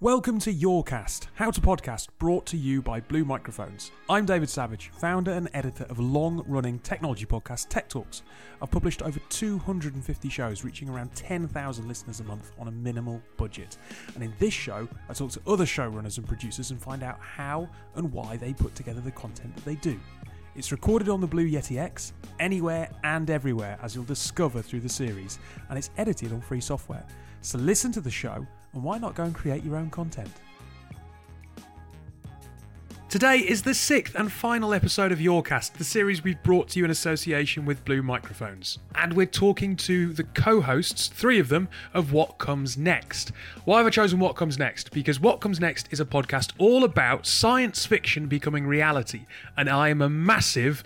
Welcome 0.00 0.38
to 0.40 0.52
Yourcast, 0.52 1.28
How 1.36 1.50
to 1.50 1.58
Podcast, 1.58 2.08
brought 2.18 2.44
to 2.48 2.58
you 2.58 2.82
by 2.82 3.00
Blue 3.00 3.24
Microphones. 3.24 3.92
I'm 4.10 4.26
David 4.26 4.50
Savage, 4.50 4.90
founder 4.98 5.30
and 5.30 5.48
editor 5.54 5.84
of 5.84 5.98
long 5.98 6.44
running 6.46 6.80
technology 6.80 7.24
podcast 7.24 7.70
Tech 7.70 7.88
Talks. 7.88 8.22
I've 8.60 8.70
published 8.70 9.00
over 9.00 9.18
250 9.30 10.28
shows, 10.28 10.64
reaching 10.64 10.90
around 10.90 11.14
10,000 11.14 11.88
listeners 11.88 12.20
a 12.20 12.24
month 12.24 12.52
on 12.58 12.68
a 12.68 12.70
minimal 12.70 13.22
budget. 13.38 13.78
And 14.14 14.22
in 14.22 14.34
this 14.38 14.52
show, 14.52 14.86
I 15.08 15.14
talk 15.14 15.30
to 15.30 15.40
other 15.46 15.64
showrunners 15.64 16.18
and 16.18 16.28
producers 16.28 16.72
and 16.72 16.78
find 16.78 17.02
out 17.02 17.18
how 17.18 17.66
and 17.94 18.12
why 18.12 18.36
they 18.36 18.52
put 18.52 18.74
together 18.74 19.00
the 19.00 19.12
content 19.12 19.54
that 19.54 19.64
they 19.64 19.76
do. 19.76 19.98
It's 20.54 20.72
recorded 20.72 21.08
on 21.08 21.22
the 21.22 21.26
Blue 21.26 21.48
Yeti 21.48 21.78
X, 21.78 22.12
anywhere 22.38 22.90
and 23.02 23.30
everywhere, 23.30 23.78
as 23.82 23.94
you'll 23.94 24.04
discover 24.04 24.60
through 24.60 24.80
the 24.80 24.90
series, 24.90 25.38
and 25.70 25.78
it's 25.78 25.88
edited 25.96 26.34
on 26.34 26.42
free 26.42 26.60
software. 26.60 27.06
So 27.40 27.58
listen 27.58 27.92
to 27.92 28.00
the 28.02 28.10
show, 28.10 28.46
and 28.76 28.84
why 28.84 28.98
not 28.98 29.14
go 29.14 29.24
and 29.24 29.34
create 29.34 29.64
your 29.64 29.76
own 29.76 29.88
content? 29.90 30.30
Today 33.08 33.38
is 33.38 33.62
the 33.62 33.72
sixth 33.72 34.14
and 34.14 34.30
final 34.30 34.74
episode 34.74 35.12
of 35.12 35.18
Yourcast, 35.18 35.72
the 35.74 35.84
series 35.84 36.22
we've 36.22 36.42
brought 36.42 36.68
to 36.70 36.78
you 36.78 36.84
in 36.84 36.90
association 36.90 37.64
with 37.64 37.82
Blue 37.86 38.02
Microphones. 38.02 38.78
And 38.94 39.14
we're 39.14 39.24
talking 39.24 39.76
to 39.76 40.12
the 40.12 40.24
co 40.24 40.60
hosts, 40.60 41.06
three 41.06 41.38
of 41.38 41.48
them, 41.48 41.68
of 41.94 42.12
What 42.12 42.36
Comes 42.36 42.76
Next. 42.76 43.32
Why 43.64 43.78
have 43.78 43.86
I 43.86 43.90
chosen 43.90 44.18
What 44.18 44.36
Comes 44.36 44.58
Next? 44.58 44.92
Because 44.92 45.18
What 45.18 45.40
Comes 45.40 45.58
Next 45.58 45.88
is 45.90 46.00
a 46.00 46.04
podcast 46.04 46.52
all 46.58 46.84
about 46.84 47.26
science 47.26 47.86
fiction 47.86 48.26
becoming 48.26 48.66
reality. 48.66 49.24
And 49.56 49.70
I 49.70 49.88
am 49.88 50.02
a 50.02 50.10
massive 50.10 50.84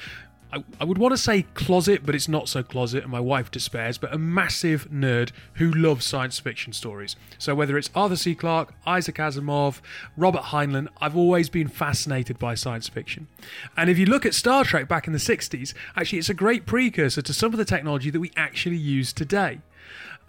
I, 0.52 0.64
I 0.80 0.84
would 0.84 0.98
want 0.98 1.12
to 1.12 1.18
say 1.18 1.42
closet, 1.54 2.04
but 2.04 2.14
it's 2.14 2.28
not 2.28 2.48
so 2.48 2.62
closet, 2.62 3.02
and 3.02 3.12
my 3.12 3.20
wife 3.20 3.50
despairs, 3.50 3.98
but 3.98 4.12
a 4.12 4.18
massive 4.18 4.88
nerd 4.90 5.30
who 5.54 5.70
loves 5.70 6.04
science 6.04 6.38
fiction 6.38 6.72
stories. 6.72 7.16
So 7.38 7.54
whether 7.54 7.78
it's 7.78 7.90
Arthur 7.94 8.16
C. 8.16 8.34
Clarke, 8.34 8.74
Isaac 8.86 9.16
Asimov, 9.16 9.80
Robert 10.16 10.44
Heinlein, 10.44 10.88
I've 11.00 11.16
always 11.16 11.48
been 11.48 11.68
fascinated 11.68 12.38
by 12.38 12.54
science 12.54 12.88
fiction. 12.88 13.28
And 13.76 13.88
if 13.90 13.98
you 13.98 14.06
look 14.06 14.26
at 14.26 14.34
Star 14.34 14.64
Trek 14.64 14.88
back 14.88 15.06
in 15.06 15.12
the 15.12 15.18
60s, 15.18 15.74
actually 15.96 16.18
it's 16.18 16.30
a 16.30 16.34
great 16.34 16.66
precursor 16.66 17.22
to 17.22 17.32
some 17.32 17.52
of 17.52 17.58
the 17.58 17.64
technology 17.64 18.10
that 18.10 18.20
we 18.20 18.32
actually 18.36 18.76
use 18.76 19.12
today. 19.12 19.60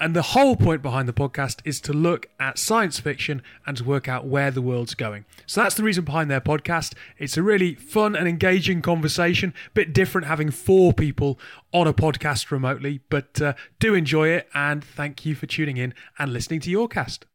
And 0.01 0.15
the 0.15 0.23
whole 0.23 0.55
point 0.55 0.81
behind 0.81 1.07
the 1.07 1.13
podcast 1.13 1.59
is 1.63 1.79
to 1.81 1.93
look 1.93 2.27
at 2.39 2.57
science 2.57 2.99
fiction 2.99 3.43
and 3.67 3.77
to 3.77 3.83
work 3.83 4.07
out 4.07 4.25
where 4.25 4.49
the 4.49 4.59
world's 4.59 4.95
going. 4.95 5.25
So 5.45 5.61
that's 5.61 5.75
the 5.75 5.83
reason 5.83 6.05
behind 6.05 6.31
their 6.31 6.41
podcast. 6.41 6.95
It's 7.19 7.37
a 7.37 7.43
really 7.43 7.75
fun 7.75 8.15
and 8.15 8.27
engaging 8.27 8.81
conversation, 8.81 9.53
A 9.67 9.69
bit 9.75 9.93
different 9.93 10.25
having 10.25 10.49
four 10.49 10.91
people 10.91 11.39
on 11.71 11.85
a 11.85 11.93
podcast 11.93 12.49
remotely, 12.49 13.01
but 13.09 13.39
uh, 13.39 13.53
do 13.79 13.93
enjoy 13.93 14.29
it 14.29 14.49
and 14.55 14.83
thank 14.83 15.23
you 15.23 15.35
for 15.35 15.45
tuning 15.45 15.77
in 15.77 15.93
and 16.17 16.33
listening 16.33 16.61
to 16.61 16.71
Yourcast. 16.71 17.25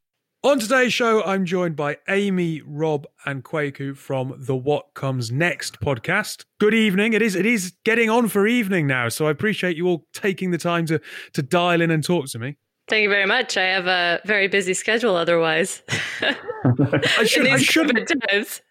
On 0.47 0.61
today's 0.61 0.95
show, 0.95 1.25
I'm 1.25 1.45
joined 1.45 1.75
by 1.75 1.97
Amy, 2.09 2.63
Rob, 2.65 3.05
and 3.25 3.43
Kwaku 3.43 3.97
from 3.97 4.33
the 4.39 4.55
What 4.55 4.95
Comes 4.95 5.33
Next 5.33 5.81
podcast. 5.81 6.45
Good 6.61 6.73
evening. 6.73 7.15
It 7.15 7.21
is 7.21 7.35
it 7.35 7.45
is 7.45 7.73
getting 7.85 8.11
on 8.11 8.29
for 8.29 8.47
evening 8.47 8.87
now, 8.87 9.09
so 9.09 9.27
I 9.27 9.33
appreciate 9.33 9.77
you 9.77 9.89
all 9.89 10.07
taking 10.13 10.53
the 10.53 10.57
time 10.57 10.87
to 10.87 11.01
to 11.33 11.43
dial 11.43 11.81
in 11.81 11.91
and 11.91 12.05
talk 12.05 12.29
to 12.29 12.39
me. 12.39 12.59
Thank 12.89 13.03
you 13.03 13.09
very 13.09 13.27
much. 13.27 13.57
I 13.57 13.65
have 13.65 13.89
a 13.89 14.21
very 14.25 14.47
busy 14.47 14.73
schedule 14.73 15.17
otherwise. 15.17 15.83
I 16.21 17.25
should, 17.25 17.49
I 17.49 17.57
should 17.57 18.09
times. 18.31 18.63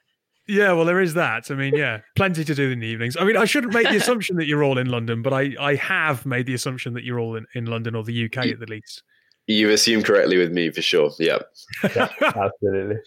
Yeah, 0.48 0.72
well, 0.72 0.86
there 0.86 1.02
is 1.02 1.16
that. 1.16 1.52
I 1.52 1.56
mean, 1.56 1.76
yeah, 1.76 2.00
plenty 2.16 2.46
to 2.46 2.56
do 2.56 2.72
in 2.72 2.80
the 2.80 2.88
evenings. 2.88 3.18
I 3.20 3.26
mean, 3.26 3.36
I 3.36 3.44
shouldn't 3.44 3.74
make 3.74 3.90
the 3.90 3.98
assumption 4.02 4.38
that 4.38 4.48
you're 4.48 4.64
all 4.64 4.78
in 4.78 4.88
London, 4.88 5.22
but 5.22 5.34
I, 5.34 5.54
I 5.60 5.76
have 5.76 6.26
made 6.26 6.46
the 6.46 6.54
assumption 6.54 6.94
that 6.94 7.04
you're 7.04 7.20
all 7.20 7.36
in, 7.36 7.46
in 7.54 7.66
London 7.66 7.96
or 7.96 8.06
the 8.06 8.28
UK 8.28 8.46
at 8.46 8.60
the 8.62 8.66
least. 8.66 9.04
You 9.48 9.70
assumed 9.70 10.06
correctly 10.06 10.38
with 10.38 10.52
me 10.52 10.72
for 10.72 10.82
sure. 10.82 11.12
Yeah. 11.20 11.40
yeah 11.96 12.10
absolutely. 12.22 12.98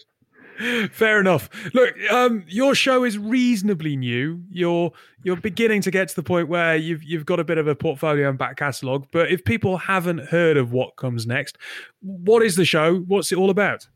Fair 0.91 1.21
enough. 1.21 1.49
Look, 1.73 1.95
um, 2.11 2.43
your 2.47 2.75
show 2.75 3.05
is 3.05 3.17
reasonably 3.17 3.95
new. 3.95 4.43
You're 4.49 4.91
you're 5.23 5.37
beginning 5.37 5.81
to 5.83 5.91
get 5.91 6.09
to 6.09 6.15
the 6.15 6.23
point 6.23 6.49
where 6.49 6.75
you've 6.75 7.01
you've 7.03 7.25
got 7.25 7.39
a 7.39 7.45
bit 7.45 7.57
of 7.57 7.67
a 7.67 7.75
portfolio 7.75 8.29
and 8.29 8.37
back 8.37 8.57
catalogue. 8.57 9.07
But 9.11 9.31
if 9.31 9.45
people 9.45 9.77
haven't 9.77 10.27
heard 10.27 10.57
of 10.57 10.73
what 10.73 10.97
comes 10.97 11.25
next, 11.25 11.57
what 12.01 12.43
is 12.43 12.57
the 12.57 12.65
show? 12.65 12.97
What's 13.07 13.31
it 13.31 13.37
all 13.37 13.49
about? 13.49 13.87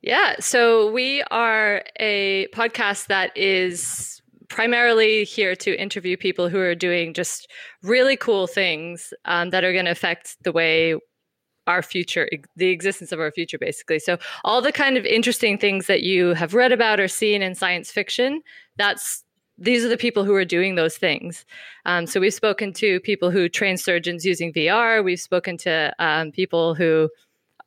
Yeah, 0.00 0.36
so 0.40 0.90
we 0.90 1.22
are 1.30 1.84
a 1.98 2.48
podcast 2.48 3.06
that 3.06 3.36
is 3.36 4.20
primarily 4.48 5.24
here 5.24 5.56
to 5.56 5.80
interview 5.80 6.16
people 6.16 6.48
who 6.48 6.58
are 6.58 6.74
doing 6.74 7.14
just 7.14 7.48
really 7.82 8.16
cool 8.16 8.46
things 8.46 9.14
um, 9.24 9.50
that 9.50 9.64
are 9.64 9.72
going 9.72 9.86
to 9.86 9.90
affect 9.90 10.36
the 10.42 10.52
way 10.52 10.96
our 11.66 11.82
future, 11.82 12.28
the 12.56 12.68
existence 12.68 13.12
of 13.12 13.20
our 13.20 13.30
future, 13.30 13.58
basically. 13.58 13.98
So, 13.98 14.18
all 14.44 14.60
the 14.60 14.72
kind 14.72 14.96
of 14.96 15.04
interesting 15.04 15.58
things 15.58 15.86
that 15.86 16.02
you 16.02 16.34
have 16.34 16.54
read 16.54 16.72
about 16.72 17.00
or 17.00 17.08
seen 17.08 17.42
in 17.42 17.54
science 17.54 17.90
fiction, 17.90 18.42
that's 18.76 19.24
these 19.58 19.84
are 19.84 19.88
the 19.88 19.96
people 19.96 20.24
who 20.24 20.34
are 20.34 20.44
doing 20.44 20.74
those 20.74 20.96
things. 20.96 21.44
Um, 21.84 22.06
so, 22.06 22.20
we've 22.20 22.34
spoken 22.34 22.72
to 22.74 23.00
people 23.00 23.30
who 23.30 23.48
train 23.48 23.76
surgeons 23.76 24.24
using 24.24 24.52
VR. 24.52 25.04
We've 25.04 25.20
spoken 25.20 25.56
to 25.58 25.94
um, 25.98 26.32
people 26.32 26.74
who 26.74 27.08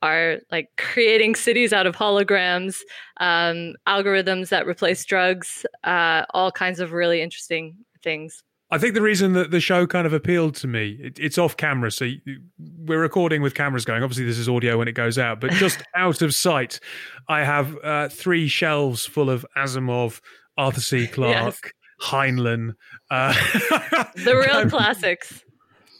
are 0.02 0.38
like 0.50 0.68
creating 0.76 1.34
cities 1.34 1.72
out 1.72 1.86
of 1.86 1.96
holograms, 1.96 2.80
um, 3.18 3.74
algorithms 3.86 4.50
that 4.50 4.66
replace 4.66 5.04
drugs, 5.04 5.64
uh, 5.84 6.24
all 6.34 6.52
kinds 6.52 6.80
of 6.80 6.92
really 6.92 7.22
interesting 7.22 7.76
things. 8.02 8.42
I 8.70 8.78
think 8.78 8.94
the 8.94 9.02
reason 9.02 9.34
that 9.34 9.52
the 9.52 9.60
show 9.60 9.86
kind 9.86 10.06
of 10.06 10.12
appealed 10.12 10.56
to 10.56 10.66
me, 10.66 10.98
it, 11.00 11.18
it's 11.20 11.38
off 11.38 11.56
camera. 11.56 11.90
So 11.92 12.10
we're 12.58 13.00
recording 13.00 13.40
with 13.40 13.54
cameras 13.54 13.84
going. 13.84 14.02
Obviously, 14.02 14.24
this 14.24 14.38
is 14.38 14.48
audio 14.48 14.78
when 14.78 14.88
it 14.88 14.92
goes 14.92 15.18
out, 15.18 15.40
but 15.40 15.52
just 15.52 15.82
out 15.94 16.20
of 16.20 16.34
sight, 16.34 16.80
I 17.28 17.44
have 17.44 17.76
uh, 17.84 18.08
three 18.08 18.48
shelves 18.48 19.06
full 19.06 19.30
of 19.30 19.46
Asimov, 19.56 20.20
Arthur 20.58 20.80
C. 20.80 21.06
Clarke, 21.06 21.32
yes. 21.32 22.10
Heinlein. 22.10 22.74
Uh, 23.08 23.32
the 24.16 24.36
real 24.48 24.62
um, 24.62 24.70
classics. 24.70 25.44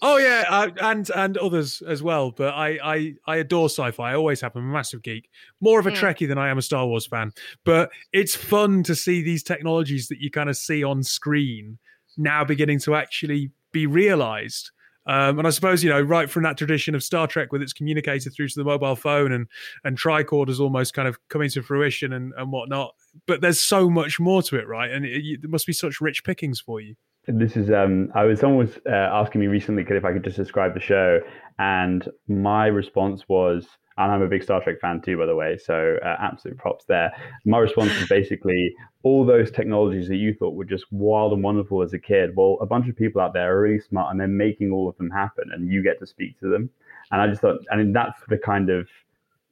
Oh 0.02 0.16
yeah, 0.18 0.44
uh, 0.48 0.70
and 0.82 1.08
and 1.10 1.38
others 1.38 1.82
as 1.82 2.02
well. 2.02 2.32
But 2.32 2.52
I 2.52 2.78
I 2.82 3.14
I 3.28 3.36
adore 3.36 3.68
sci-fi. 3.68 4.10
I 4.10 4.14
always 4.16 4.40
have. 4.40 4.56
I'm 4.56 4.68
a 4.68 4.72
massive 4.72 5.02
geek. 5.02 5.30
More 5.60 5.78
of 5.78 5.86
a 5.86 5.92
mm. 5.92 5.96
Trekkie 5.96 6.28
than 6.28 6.36
I 6.36 6.48
am 6.48 6.58
a 6.58 6.62
Star 6.62 6.86
Wars 6.86 7.06
fan. 7.06 7.30
But 7.64 7.90
it's 8.12 8.34
fun 8.34 8.82
to 8.84 8.96
see 8.96 9.22
these 9.22 9.44
technologies 9.44 10.08
that 10.08 10.18
you 10.20 10.32
kind 10.32 10.50
of 10.50 10.56
see 10.56 10.82
on 10.82 11.04
screen 11.04 11.78
now 12.16 12.44
beginning 12.44 12.80
to 12.80 12.94
actually 12.94 13.50
be 13.72 13.86
realized. 13.86 14.70
Um, 15.06 15.38
and 15.38 15.46
I 15.46 15.50
suppose 15.50 15.84
you 15.84 15.90
know, 15.90 16.00
right 16.00 16.28
from 16.28 16.42
that 16.42 16.58
tradition 16.58 16.94
of 16.94 17.02
Star 17.02 17.26
Trek, 17.26 17.52
with 17.52 17.62
its 17.62 17.72
communicator 17.72 18.28
through 18.28 18.48
to 18.48 18.58
the 18.58 18.64
mobile 18.64 18.96
phone 18.96 19.32
and 19.32 19.46
and 19.84 19.96
tricorders 19.96 20.58
almost 20.58 20.94
kind 20.94 21.06
of 21.06 21.16
coming 21.28 21.48
to 21.50 21.62
fruition 21.62 22.12
and 22.12 22.32
and 22.36 22.50
whatnot. 22.50 22.94
But 23.26 23.40
there's 23.40 23.60
so 23.60 23.88
much 23.88 24.18
more 24.18 24.42
to 24.42 24.56
it, 24.56 24.66
right? 24.66 24.90
And 24.90 25.04
it, 25.04 25.24
it, 25.24 25.42
there 25.42 25.50
must 25.50 25.66
be 25.66 25.72
such 25.72 26.00
rich 26.00 26.24
pickings 26.24 26.60
for 26.60 26.80
you. 26.80 26.96
This 27.28 27.56
is 27.56 27.70
um, 27.70 28.10
I 28.14 28.24
was 28.24 28.40
someone 28.40 28.66
was 28.66 28.78
uh, 28.86 28.94
asking 28.94 29.40
me 29.40 29.46
recently 29.46 29.84
if 29.88 30.04
I 30.04 30.12
could 30.12 30.24
just 30.24 30.36
describe 30.36 30.74
the 30.74 30.80
show, 30.80 31.20
and 31.58 32.08
my 32.26 32.66
response 32.66 33.24
was 33.28 33.66
and 33.98 34.12
I'm 34.12 34.22
a 34.22 34.28
big 34.28 34.42
Star 34.42 34.62
Trek 34.62 34.80
fan 34.80 35.00
too, 35.00 35.16
by 35.16 35.26
the 35.26 35.34
way. 35.34 35.56
So 35.56 35.98
uh, 36.04 36.16
absolute 36.20 36.58
props 36.58 36.84
there. 36.84 37.12
My 37.44 37.58
response 37.58 37.92
is 37.92 38.08
basically 38.08 38.74
all 39.02 39.24
those 39.24 39.50
technologies 39.50 40.08
that 40.08 40.16
you 40.16 40.34
thought 40.34 40.54
were 40.54 40.64
just 40.64 40.84
wild 40.90 41.32
and 41.32 41.42
wonderful 41.42 41.82
as 41.82 41.92
a 41.92 41.98
kid. 41.98 42.36
Well, 42.36 42.58
a 42.60 42.66
bunch 42.66 42.88
of 42.88 42.96
people 42.96 43.20
out 43.20 43.32
there 43.32 43.56
are 43.56 43.60
really 43.60 43.80
smart, 43.80 44.10
and 44.10 44.20
they're 44.20 44.28
making 44.28 44.70
all 44.70 44.88
of 44.88 44.96
them 44.98 45.10
happen, 45.10 45.50
and 45.52 45.70
you 45.70 45.82
get 45.82 45.98
to 46.00 46.06
speak 46.06 46.38
to 46.40 46.50
them. 46.50 46.68
And 47.10 47.20
I 47.20 47.26
just 47.28 47.40
thought, 47.40 47.60
I 47.70 47.76
mean, 47.76 47.92
that's 47.92 48.20
the 48.28 48.38
kind 48.38 48.68
of 48.68 48.88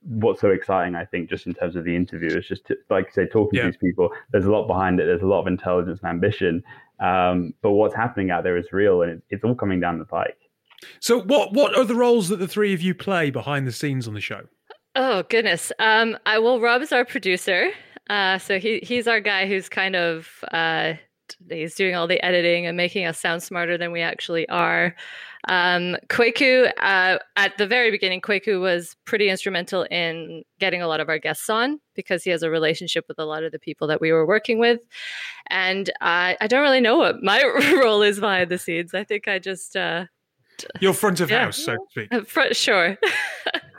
what's 0.06 0.40
so 0.40 0.50
exciting, 0.50 0.94
I 0.94 1.04
think, 1.04 1.30
just 1.30 1.46
in 1.46 1.54
terms 1.54 1.76
of 1.76 1.84
the 1.84 1.96
interview. 1.96 2.36
It's 2.36 2.48
just 2.48 2.66
to, 2.66 2.76
like 2.90 3.08
I 3.08 3.10
say, 3.12 3.26
talking 3.26 3.58
yeah. 3.58 3.64
to 3.64 3.70
these 3.70 3.78
people. 3.78 4.10
There's 4.32 4.44
a 4.44 4.50
lot 4.50 4.66
behind 4.66 5.00
it. 5.00 5.06
There's 5.06 5.22
a 5.22 5.26
lot 5.26 5.40
of 5.40 5.46
intelligence 5.46 6.00
and 6.02 6.10
ambition. 6.10 6.62
Um, 7.00 7.54
but 7.62 7.70
what's 7.70 7.94
happening 7.94 8.30
out 8.30 8.44
there 8.44 8.56
is 8.56 8.72
real, 8.72 9.02
and 9.02 9.22
it's 9.30 9.44
all 9.44 9.54
coming 9.54 9.80
down 9.80 9.98
the 9.98 10.04
pike. 10.04 10.43
So, 11.00 11.20
what 11.20 11.52
what 11.52 11.76
are 11.76 11.84
the 11.84 11.94
roles 11.94 12.28
that 12.28 12.38
the 12.38 12.48
three 12.48 12.74
of 12.74 12.82
you 12.82 12.94
play 12.94 13.30
behind 13.30 13.66
the 13.66 13.72
scenes 13.72 14.08
on 14.08 14.14
the 14.14 14.20
show? 14.20 14.42
Oh 14.96 15.24
goodness. 15.28 15.72
Um, 15.78 16.16
I 16.26 16.38
well, 16.38 16.60
Rob 16.60 16.82
is 16.82 16.92
our 16.92 17.04
producer. 17.04 17.70
Uh, 18.10 18.38
so 18.38 18.58
he 18.58 18.80
he's 18.80 19.08
our 19.08 19.20
guy 19.20 19.46
who's 19.46 19.68
kind 19.68 19.96
of 19.96 20.28
uh, 20.52 20.94
he's 21.48 21.74
doing 21.74 21.94
all 21.94 22.06
the 22.06 22.24
editing 22.24 22.66
and 22.66 22.76
making 22.76 23.06
us 23.06 23.18
sound 23.18 23.42
smarter 23.42 23.78
than 23.78 23.92
we 23.92 24.02
actually 24.02 24.48
are. 24.48 24.94
Um, 25.46 25.96
Kwaku, 26.08 26.70
uh, 26.78 27.18
at 27.36 27.58
the 27.58 27.66
very 27.66 27.90
beginning, 27.90 28.20
Kwaku 28.20 28.60
was 28.60 28.96
pretty 29.04 29.28
instrumental 29.28 29.82
in 29.90 30.42
getting 30.58 30.80
a 30.80 30.88
lot 30.88 31.00
of 31.00 31.08
our 31.08 31.18
guests 31.18 31.50
on 31.50 31.80
because 31.94 32.24
he 32.24 32.30
has 32.30 32.42
a 32.42 32.50
relationship 32.50 33.04
with 33.08 33.18
a 33.18 33.26
lot 33.26 33.44
of 33.44 33.52
the 33.52 33.58
people 33.58 33.86
that 33.88 34.00
we 34.00 34.10
were 34.10 34.26
working 34.26 34.58
with. 34.58 34.80
And 35.50 35.90
I, 36.00 36.36
I 36.40 36.46
don't 36.46 36.62
really 36.62 36.80
know 36.80 36.96
what 36.96 37.22
my 37.22 37.42
role 37.82 38.02
is 38.02 38.20
behind 38.20 38.50
the 38.50 38.58
scenes. 38.58 38.94
I 38.94 39.04
think 39.04 39.28
I 39.28 39.38
just 39.38 39.76
uh, 39.76 40.06
your 40.80 40.94
front 40.94 41.20
of 41.20 41.30
yeah. 41.30 41.44
house, 41.44 41.58
so 41.58 41.74
to 41.74 41.80
speak. 41.90 42.26
Front, 42.28 42.56
sure. 42.56 42.98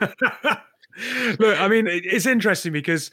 Look, 1.38 1.60
I 1.60 1.68
mean, 1.68 1.86
it's 1.88 2.26
interesting 2.26 2.72
because 2.72 3.10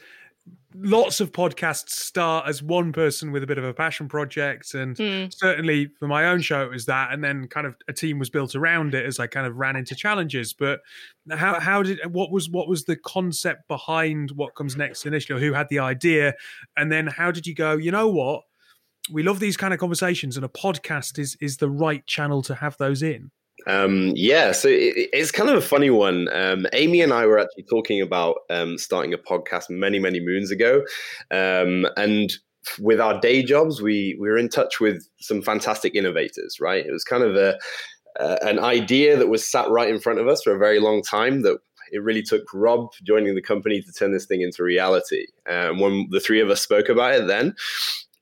lots 0.76 1.20
of 1.20 1.30
podcasts 1.30 1.90
start 1.90 2.48
as 2.48 2.62
one 2.62 2.92
person 2.92 3.30
with 3.30 3.44
a 3.44 3.46
bit 3.46 3.58
of 3.58 3.64
a 3.64 3.72
passion 3.72 4.08
project 4.08 4.74
and 4.74 4.96
mm. 4.96 5.32
certainly 5.32 5.86
for 6.00 6.08
my 6.08 6.26
own 6.26 6.40
show 6.40 6.64
it 6.64 6.70
was 6.70 6.86
that 6.86 7.12
and 7.12 7.22
then 7.22 7.46
kind 7.46 7.66
of 7.66 7.76
a 7.86 7.92
team 7.92 8.18
was 8.18 8.28
built 8.28 8.56
around 8.56 8.92
it 8.92 9.06
as 9.06 9.20
i 9.20 9.26
kind 9.26 9.46
of 9.46 9.56
ran 9.56 9.76
into 9.76 9.94
challenges 9.94 10.52
but 10.52 10.80
how 11.30 11.60
how 11.60 11.82
did 11.82 12.00
what 12.12 12.32
was 12.32 12.50
what 12.50 12.68
was 12.68 12.84
the 12.84 12.96
concept 12.96 13.68
behind 13.68 14.32
what 14.32 14.56
comes 14.56 14.76
next 14.76 15.06
initially 15.06 15.40
who 15.40 15.52
had 15.52 15.68
the 15.68 15.78
idea 15.78 16.34
and 16.76 16.90
then 16.90 17.06
how 17.06 17.30
did 17.30 17.46
you 17.46 17.54
go 17.54 17.74
you 17.74 17.92
know 17.92 18.08
what 18.08 18.42
we 19.12 19.22
love 19.22 19.38
these 19.38 19.56
kind 19.56 19.72
of 19.72 19.78
conversations 19.78 20.36
and 20.36 20.44
a 20.44 20.48
podcast 20.48 21.20
is 21.20 21.36
is 21.40 21.58
the 21.58 21.70
right 21.70 22.04
channel 22.06 22.42
to 22.42 22.54
have 22.54 22.76
those 22.78 23.00
in 23.00 23.30
um, 23.66 24.12
yeah, 24.14 24.52
so 24.52 24.68
it, 24.68 25.08
it's 25.12 25.30
kind 25.30 25.50
of 25.50 25.56
a 25.56 25.62
funny 25.62 25.90
one. 25.90 26.28
Um, 26.32 26.66
Amy 26.72 27.00
and 27.00 27.12
I 27.12 27.26
were 27.26 27.38
actually 27.38 27.64
talking 27.64 28.00
about 28.00 28.38
um, 28.50 28.78
starting 28.78 29.14
a 29.14 29.18
podcast 29.18 29.70
many, 29.70 29.98
many 29.98 30.20
moons 30.20 30.50
ago, 30.50 30.82
um, 31.30 31.86
and 31.96 32.32
with 32.80 33.00
our 33.00 33.20
day 33.20 33.42
jobs, 33.42 33.82
we 33.82 34.16
we 34.20 34.28
were 34.28 34.38
in 34.38 34.48
touch 34.48 34.80
with 34.80 35.06
some 35.20 35.42
fantastic 35.42 35.94
innovators. 35.94 36.58
Right, 36.60 36.84
it 36.84 36.92
was 36.92 37.04
kind 37.04 37.22
of 37.22 37.36
a 37.36 37.58
uh, 38.20 38.36
an 38.42 38.58
idea 38.58 39.16
that 39.16 39.28
was 39.28 39.46
sat 39.46 39.68
right 39.70 39.88
in 39.88 40.00
front 40.00 40.20
of 40.20 40.28
us 40.28 40.42
for 40.42 40.54
a 40.54 40.58
very 40.58 40.80
long 40.80 41.02
time 41.02 41.42
that 41.42 41.58
it 41.92 42.02
really 42.02 42.22
took 42.22 42.42
Rob 42.52 42.88
joining 43.04 43.34
the 43.34 43.42
company 43.42 43.80
to 43.80 43.92
turn 43.92 44.12
this 44.12 44.26
thing 44.26 44.40
into 44.40 44.62
reality. 44.62 45.26
And 45.46 45.70
um, 45.70 45.80
when 45.80 46.08
the 46.10 46.20
three 46.20 46.40
of 46.40 46.50
us 46.50 46.60
spoke 46.60 46.88
about 46.88 47.14
it, 47.14 47.26
then 47.26 47.54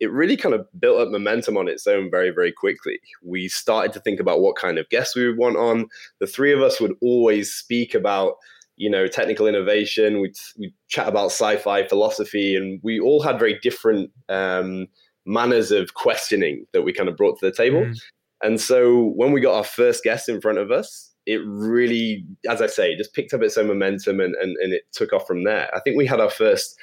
it 0.02 0.10
really 0.10 0.37
kind 0.37 0.52
of 0.52 0.66
built 0.81 1.00
up 1.00 1.10
momentum 1.10 1.56
on 1.56 1.69
its 1.69 1.87
own 1.87 2.10
very, 2.10 2.31
very 2.31 2.50
quickly. 2.50 2.99
We 3.22 3.46
started 3.46 3.93
to 3.93 4.00
think 4.00 4.19
about 4.19 4.40
what 4.40 4.56
kind 4.56 4.76
of 4.76 4.88
guests 4.88 5.14
we 5.14 5.28
would 5.28 5.38
want 5.38 5.56
on. 5.56 5.87
The 6.19 6.26
three 6.26 6.52
of 6.52 6.60
us 6.60 6.81
would 6.81 6.94
always 7.00 7.52
speak 7.52 7.94
about, 7.94 8.34
you 8.76 8.90
know, 8.90 9.06
technical 9.06 9.46
innovation. 9.46 10.20
We'd, 10.20 10.34
we'd 10.58 10.75
chat 10.88 11.06
about 11.06 11.26
sci-fi 11.26 11.87
philosophy, 11.87 12.56
and 12.56 12.81
we 12.82 12.99
all 12.99 13.22
had 13.22 13.38
very 13.38 13.60
different 13.60 14.10
um, 14.28 14.88
manners 15.25 15.70
of 15.70 15.94
questioning 15.94 16.66
that 16.72 16.82
we 16.82 16.93
kind 16.93 17.08
of 17.08 17.16
brought 17.16 17.38
to 17.38 17.46
the 17.46 17.55
table. 17.55 17.82
Mm. 17.82 17.96
And 18.43 18.60
so 18.60 19.12
when 19.14 19.31
we 19.31 19.40
got 19.40 19.55
our 19.55 19.62
first 19.62 20.02
guest 20.02 20.28
in 20.28 20.40
front 20.40 20.58
of 20.58 20.72
us, 20.72 21.12
it 21.26 21.40
really, 21.46 22.25
as 22.50 22.60
I 22.60 22.66
say, 22.66 22.96
just 22.96 23.14
picked 23.14 23.32
up 23.32 23.43
its 23.43 23.56
own 23.56 23.69
momentum 23.69 24.19
and, 24.19 24.34
and, 24.34 24.56
and 24.56 24.72
it 24.72 24.82
took 24.90 25.12
off 25.12 25.28
from 25.28 25.44
there. 25.44 25.70
I 25.72 25.78
think 25.78 25.96
we 25.96 26.06
had 26.06 26.19
our 26.19 26.28
first 26.28 26.76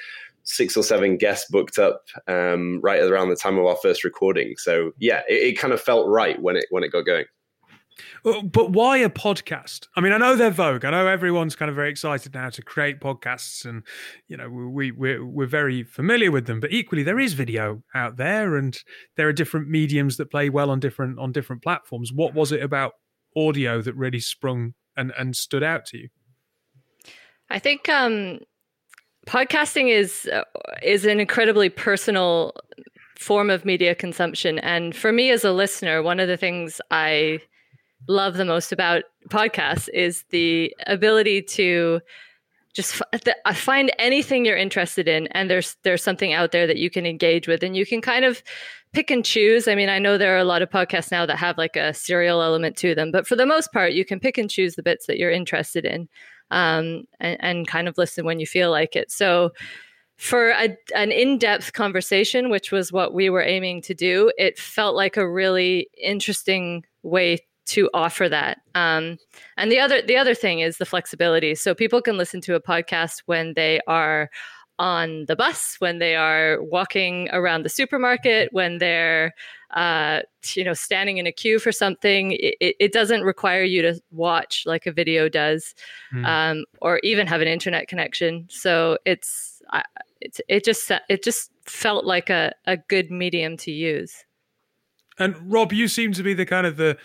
six 0.50 0.76
or 0.76 0.82
seven 0.82 1.16
guests 1.16 1.46
booked 1.50 1.78
up 1.78 2.02
um, 2.26 2.80
right 2.82 3.02
around 3.02 3.30
the 3.30 3.36
time 3.36 3.58
of 3.58 3.66
our 3.66 3.76
first 3.82 4.04
recording. 4.04 4.54
So 4.58 4.92
yeah, 4.98 5.22
it, 5.28 5.54
it, 5.54 5.58
kind 5.58 5.72
of 5.72 5.80
felt 5.80 6.08
right 6.08 6.40
when 6.40 6.56
it 6.56 6.66
when 6.70 6.82
it 6.82 6.92
got 6.92 7.06
going. 7.06 7.24
But 8.22 8.72
why 8.72 8.98
a 8.98 9.10
podcast? 9.10 9.86
I 9.96 10.00
mean, 10.00 10.12
I 10.12 10.18
know 10.18 10.36
they're 10.36 10.50
vogue. 10.50 10.84
I 10.84 10.90
know 10.90 11.06
everyone's 11.06 11.56
kind 11.56 11.68
of 11.68 11.74
very 11.74 11.90
excited 11.90 12.34
now 12.34 12.50
to 12.50 12.62
create 12.62 13.00
podcasts, 13.00 13.64
and 13.64 13.82
you 14.28 14.36
know 14.36 14.48
we 14.48 14.90
we're, 14.90 15.24
we're 15.24 15.46
very 15.46 15.82
familiar 15.82 16.30
with 16.30 16.46
them. 16.46 16.60
But 16.60 16.72
equally, 16.72 17.02
there 17.02 17.20
is 17.20 17.34
video 17.34 17.82
out 17.94 18.16
there, 18.16 18.56
and 18.56 18.78
there 19.16 19.28
are 19.28 19.32
different 19.32 19.68
mediums 19.68 20.16
that 20.16 20.30
play 20.30 20.48
well 20.48 20.70
on 20.70 20.80
different 20.80 21.18
on 21.18 21.32
different 21.32 21.62
platforms. 21.62 22.12
What 22.12 22.34
was 22.34 22.52
it 22.52 22.62
about 22.62 22.92
audio 23.36 23.82
that 23.82 23.94
really 23.94 24.20
sprung 24.20 24.74
and 24.96 25.12
and 25.18 25.36
stood 25.36 25.62
out 25.62 25.86
to 25.86 25.98
you? 25.98 26.08
I 27.50 27.58
think 27.58 27.88
um, 27.88 28.40
podcasting 29.30 29.88
is 29.88 30.28
uh, 30.32 30.42
is 30.82 31.04
an 31.04 31.20
incredibly 31.20 31.68
personal 31.68 32.52
form 33.16 33.48
of 33.48 33.64
media 33.64 33.94
consumption. 33.94 34.58
And 34.58 34.94
for 34.94 35.12
me 35.12 35.30
as 35.30 35.44
a 35.44 35.52
listener 35.52 36.02
one 36.02 36.18
of 36.18 36.26
the 36.26 36.36
things 36.36 36.80
i 36.90 37.40
love 38.08 38.34
the 38.34 38.44
most 38.44 38.72
about 38.72 39.04
podcasts 39.28 39.88
is 39.94 40.24
the 40.30 40.74
ability 40.86 41.42
to 41.42 42.00
just 42.74 43.00
f- 43.14 43.56
find 43.56 43.92
anything 43.98 44.44
you're 44.44 44.56
interested 44.56 45.06
in 45.06 45.28
and 45.28 45.48
there's 45.48 45.76
there's 45.84 46.02
something 46.02 46.32
out 46.32 46.50
there 46.50 46.66
that 46.66 46.78
you 46.78 46.90
can 46.90 47.06
engage 47.06 47.46
with 47.46 47.62
and 47.62 47.76
you 47.76 47.86
can 47.86 48.00
kind 48.00 48.24
of 48.24 48.42
pick 48.92 49.10
and 49.12 49.24
choose. 49.24 49.68
I 49.68 49.76
mean 49.76 49.88
i 49.88 50.00
know 50.00 50.18
there 50.18 50.34
are 50.34 50.38
a 50.38 50.52
lot 50.52 50.62
of 50.62 50.70
podcasts 50.70 51.12
now 51.12 51.24
that 51.26 51.36
have 51.36 51.56
like 51.56 51.76
a 51.76 51.94
serial 51.94 52.42
element 52.42 52.76
to 52.78 52.96
them 52.96 53.12
but 53.12 53.28
for 53.28 53.36
the 53.36 53.46
most 53.46 53.72
part 53.72 53.92
you 53.92 54.04
can 54.04 54.18
pick 54.18 54.38
and 54.38 54.50
choose 54.50 54.74
the 54.74 54.82
bits 54.82 55.06
that 55.06 55.18
you're 55.18 55.30
interested 55.30 55.84
in 55.84 56.08
um, 56.50 57.04
and, 57.20 57.36
and 57.40 57.68
kind 57.68 57.88
of 57.88 57.98
listen 57.98 58.24
when 58.24 58.40
you 58.40 58.46
feel 58.46 58.70
like 58.70 58.96
it. 58.96 59.10
So, 59.10 59.52
for 60.20 60.50
a, 60.50 60.76
an 60.94 61.10
in-depth 61.10 61.72
conversation 61.72 62.50
which 62.50 62.70
was 62.70 62.92
what 62.92 63.14
we 63.14 63.30
were 63.30 63.42
aiming 63.42 63.80
to 63.80 63.94
do 63.94 64.30
it 64.36 64.58
felt 64.58 64.94
like 64.94 65.16
a 65.16 65.26
really 65.26 65.88
interesting 65.96 66.84
way 67.02 67.38
to 67.64 67.88
offer 67.94 68.28
that 68.28 68.58
um, 68.74 69.16
and 69.56 69.72
the 69.72 69.80
other 69.80 70.02
the 70.02 70.18
other 70.18 70.34
thing 70.34 70.60
is 70.60 70.76
the 70.76 70.84
flexibility 70.84 71.54
so 71.54 71.74
people 71.74 72.02
can 72.02 72.18
listen 72.18 72.38
to 72.38 72.54
a 72.54 72.60
podcast 72.60 73.22
when 73.24 73.54
they 73.54 73.80
are 73.86 74.28
on 74.78 75.24
the 75.26 75.36
bus 75.36 75.76
when 75.78 75.98
they 76.00 76.14
are 76.14 76.62
walking 76.64 77.26
around 77.32 77.62
the 77.62 77.70
supermarket 77.70 78.50
when 78.52 78.76
they're 78.76 79.32
uh, 79.74 80.20
you 80.54 80.64
know, 80.64 80.72
standing 80.72 81.18
in 81.18 81.26
a 81.26 81.32
queue 81.32 81.58
for 81.58 81.70
something. 81.70 82.32
It, 82.32 82.76
it, 82.80 82.92
doesn't 82.92 83.22
require 83.22 83.62
you 83.62 83.82
to 83.82 84.00
watch 84.10 84.64
like 84.66 84.86
a 84.86 84.92
video 84.92 85.28
does, 85.28 85.74
mm. 86.12 86.26
um, 86.26 86.64
or 86.82 86.98
even 87.04 87.26
have 87.26 87.40
an 87.40 87.48
internet 87.48 87.86
connection. 87.86 88.46
So 88.50 88.98
it's, 89.04 89.62
it's 90.20 90.40
it 90.48 90.64
just 90.64 90.90
it 91.08 91.22
just 91.22 91.50
felt 91.64 92.04
like 92.04 92.30
a, 92.30 92.52
a 92.66 92.76
good 92.76 93.10
medium 93.10 93.56
to 93.58 93.70
use. 93.70 94.24
And 95.18 95.36
Rob, 95.52 95.72
you 95.72 95.86
seem 95.86 96.12
to 96.14 96.22
be 96.22 96.34
the 96.34 96.46
kind 96.46 96.66
of 96.66 96.76
the 96.76 96.96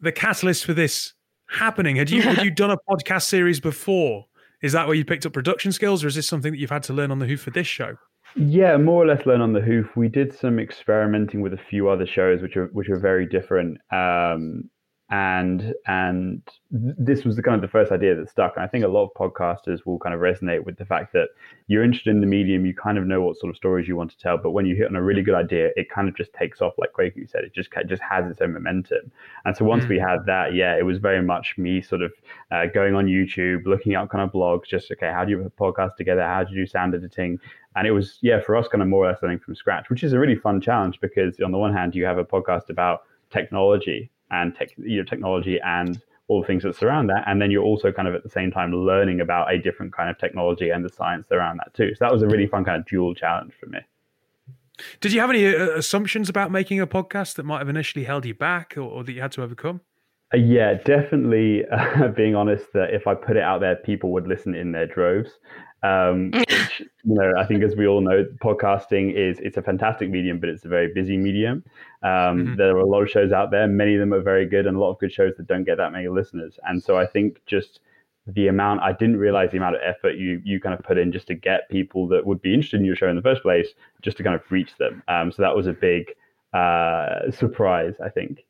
the 0.00 0.12
catalyst 0.12 0.64
for 0.64 0.74
this 0.74 1.14
happening. 1.48 1.96
Had 1.96 2.10
you 2.10 2.22
had 2.22 2.42
you 2.42 2.50
done 2.54 2.70
a 2.70 2.78
podcast 2.88 3.24
series 3.24 3.60
before? 3.60 4.26
Is 4.60 4.72
that 4.72 4.88
where 4.88 4.96
you 4.96 5.04
picked 5.04 5.24
up 5.24 5.32
production 5.32 5.70
skills, 5.70 6.02
or 6.02 6.08
is 6.08 6.16
this 6.16 6.26
something 6.26 6.50
that 6.50 6.58
you've 6.58 6.70
had 6.70 6.82
to 6.84 6.92
learn 6.92 7.12
on 7.12 7.20
the 7.20 7.26
Hoof 7.26 7.42
for 7.42 7.50
this 7.50 7.68
show? 7.68 7.96
Yeah, 8.38 8.76
more 8.76 9.02
or 9.02 9.06
less 9.06 9.26
learn 9.26 9.40
on 9.40 9.52
the 9.52 9.60
hoof. 9.60 9.96
We 9.96 10.08
did 10.08 10.32
some 10.32 10.60
experimenting 10.60 11.40
with 11.40 11.52
a 11.52 11.58
few 11.58 11.88
other 11.88 12.06
shows, 12.06 12.40
which 12.40 12.56
are 12.56 12.66
which 12.72 12.88
are 12.88 12.98
very 12.98 13.26
different. 13.26 13.78
Um, 13.90 14.70
and 15.10 15.74
and 15.86 16.42
this 16.70 17.24
was 17.24 17.34
the 17.36 17.42
kind 17.42 17.54
of 17.54 17.62
the 17.62 17.68
first 17.68 17.90
idea 17.90 18.14
that 18.14 18.28
stuck. 18.28 18.54
And 18.56 18.64
i 18.64 18.68
think 18.68 18.84
a 18.84 18.88
lot 18.88 19.04
of 19.04 19.14
podcasters 19.14 19.86
will 19.86 19.98
kind 19.98 20.14
of 20.14 20.20
resonate 20.20 20.64
with 20.64 20.76
the 20.76 20.84
fact 20.84 21.14
that 21.14 21.28
you're 21.66 21.82
interested 21.82 22.10
in 22.10 22.20
the 22.20 22.26
medium 22.26 22.66
you 22.66 22.74
kind 22.74 22.98
of 22.98 23.06
know 23.06 23.22
what 23.22 23.38
sort 23.38 23.50
of 23.50 23.56
stories 23.56 23.88
you 23.88 23.96
want 23.96 24.10
to 24.10 24.18
tell 24.18 24.36
but 24.36 24.50
when 24.50 24.66
you 24.66 24.76
hit 24.76 24.86
on 24.86 24.96
a 24.96 25.02
really 25.02 25.22
good 25.22 25.34
idea 25.34 25.70
it 25.76 25.88
kind 25.88 26.08
of 26.08 26.16
just 26.16 26.32
takes 26.34 26.60
off 26.60 26.74
like 26.76 26.92
Kwaku 26.92 27.28
said 27.28 27.42
it 27.44 27.54
just 27.54 27.70
just 27.86 28.02
has 28.02 28.30
its 28.30 28.40
own 28.42 28.52
momentum. 28.52 29.10
And 29.44 29.56
so 29.56 29.64
once 29.64 29.84
mm. 29.84 29.90
we 29.90 29.98
had 29.98 30.26
that 30.26 30.54
yeah 30.54 30.76
it 30.76 30.84
was 30.84 30.98
very 30.98 31.22
much 31.22 31.56
me 31.56 31.80
sort 31.80 32.02
of 32.02 32.12
uh, 32.50 32.66
going 32.66 32.94
on 32.94 33.06
youtube 33.06 33.64
looking 33.64 33.94
up 33.94 34.10
kind 34.10 34.22
of 34.22 34.30
blogs 34.30 34.66
just 34.66 34.90
okay 34.90 35.10
how 35.10 35.24
do 35.24 35.30
you 35.30 35.38
put 35.38 35.46
a 35.46 35.72
podcast 35.72 35.96
together? 35.96 36.22
How 36.22 36.44
do 36.44 36.54
you 36.54 36.62
do 36.62 36.66
sound 36.66 36.94
editing? 36.94 37.38
And 37.76 37.86
it 37.86 37.92
was 37.92 38.18
yeah 38.20 38.40
for 38.40 38.56
us 38.56 38.68
kind 38.68 38.82
of 38.82 38.88
more 38.88 39.06
or 39.06 39.10
less 39.10 39.22
learning 39.22 39.38
from 39.38 39.54
scratch 39.54 39.88
which 39.88 40.04
is 40.04 40.12
a 40.12 40.18
really 40.18 40.36
fun 40.36 40.60
challenge 40.60 41.00
because 41.00 41.40
on 41.40 41.52
the 41.52 41.58
one 41.58 41.72
hand 41.72 41.94
you 41.94 42.04
have 42.04 42.18
a 42.18 42.24
podcast 42.24 42.68
about 42.68 43.04
technology 43.30 44.10
and 44.30 44.54
tech, 44.54 44.70
you 44.76 44.98
know, 44.98 45.04
technology 45.04 45.58
and 45.64 46.00
all 46.28 46.40
the 46.40 46.46
things 46.46 46.62
that 46.62 46.76
surround 46.76 47.08
that. 47.08 47.24
And 47.26 47.40
then 47.40 47.50
you're 47.50 47.64
also 47.64 47.90
kind 47.90 48.06
of 48.06 48.14
at 48.14 48.22
the 48.22 48.28
same 48.28 48.50
time 48.50 48.72
learning 48.72 49.20
about 49.20 49.52
a 49.52 49.58
different 49.58 49.94
kind 49.94 50.10
of 50.10 50.18
technology 50.18 50.70
and 50.70 50.84
the 50.84 50.90
science 50.90 51.26
around 51.30 51.58
that 51.58 51.72
too. 51.74 51.94
So 51.94 52.04
that 52.04 52.12
was 52.12 52.22
a 52.22 52.26
really 52.26 52.46
fun 52.46 52.64
kind 52.64 52.78
of 52.78 52.86
dual 52.86 53.14
challenge 53.14 53.54
for 53.58 53.66
me. 53.66 53.78
Did 55.00 55.12
you 55.12 55.20
have 55.20 55.30
any 55.30 55.46
uh, 55.46 55.70
assumptions 55.70 56.28
about 56.28 56.52
making 56.52 56.80
a 56.80 56.86
podcast 56.86 57.34
that 57.34 57.44
might 57.44 57.58
have 57.58 57.68
initially 57.68 58.04
held 58.04 58.24
you 58.24 58.34
back 58.34 58.74
or, 58.76 58.82
or 58.82 59.04
that 59.04 59.12
you 59.12 59.20
had 59.20 59.32
to 59.32 59.42
overcome? 59.42 59.80
Uh, 60.32 60.36
yeah, 60.36 60.74
definitely. 60.74 61.64
Uh, 61.66 62.08
being 62.16 62.34
honest, 62.34 62.72
that 62.74 62.92
if 62.94 63.06
I 63.06 63.14
put 63.14 63.36
it 63.36 63.42
out 63.42 63.60
there, 63.60 63.76
people 63.76 64.12
would 64.12 64.26
listen 64.26 64.54
in 64.54 64.72
their 64.72 64.86
droves. 64.86 65.30
Um, 65.82 66.30
which, 66.34 66.80
you 66.80 67.14
know, 67.14 67.32
I 67.38 67.46
think 67.46 67.62
as 67.62 67.76
we 67.76 67.86
all 67.86 68.00
know, 68.00 68.24
podcasting 68.42 69.14
is 69.14 69.38
it's 69.40 69.56
a 69.56 69.62
fantastic 69.62 70.10
medium, 70.10 70.38
but 70.40 70.48
it's 70.48 70.64
a 70.64 70.68
very 70.68 70.92
busy 70.92 71.16
medium. 71.16 71.64
Um, 72.02 72.10
mm-hmm. 72.10 72.54
There 72.56 72.76
are 72.76 72.80
a 72.80 72.86
lot 72.86 73.02
of 73.02 73.10
shows 73.10 73.32
out 73.32 73.50
there. 73.50 73.66
Many 73.66 73.94
of 73.94 74.00
them 74.00 74.14
are 74.14 74.20
very 74.20 74.46
good, 74.46 74.66
and 74.66 74.76
a 74.76 74.80
lot 74.80 74.90
of 74.90 74.98
good 74.98 75.12
shows 75.12 75.34
that 75.36 75.46
don't 75.46 75.64
get 75.64 75.78
that 75.78 75.92
many 75.92 76.08
listeners. 76.08 76.58
And 76.64 76.82
so 76.82 76.98
I 76.98 77.06
think 77.06 77.40
just 77.46 77.80
the 78.26 78.48
amount 78.48 78.82
I 78.82 78.92
didn't 78.92 79.16
realize 79.16 79.50
the 79.50 79.56
amount 79.56 79.76
of 79.76 79.82
effort 79.82 80.16
you 80.16 80.40
you 80.44 80.60
kind 80.60 80.74
of 80.74 80.84
put 80.84 80.98
in 80.98 81.12
just 81.12 81.26
to 81.28 81.34
get 81.34 81.68
people 81.70 82.06
that 82.08 82.26
would 82.26 82.42
be 82.42 82.52
interested 82.54 82.78
in 82.78 82.86
your 82.86 82.96
show 82.96 83.08
in 83.08 83.16
the 83.16 83.22
first 83.22 83.42
place, 83.42 83.68
just 84.02 84.16
to 84.18 84.22
kind 84.22 84.36
of 84.36 84.42
reach 84.50 84.76
them. 84.78 85.02
Um, 85.08 85.32
so 85.32 85.42
that 85.42 85.56
was 85.56 85.66
a 85.66 85.72
big 85.72 86.14
uh, 86.52 87.30
surprise, 87.30 87.94
I 88.04 88.10
think. 88.10 88.44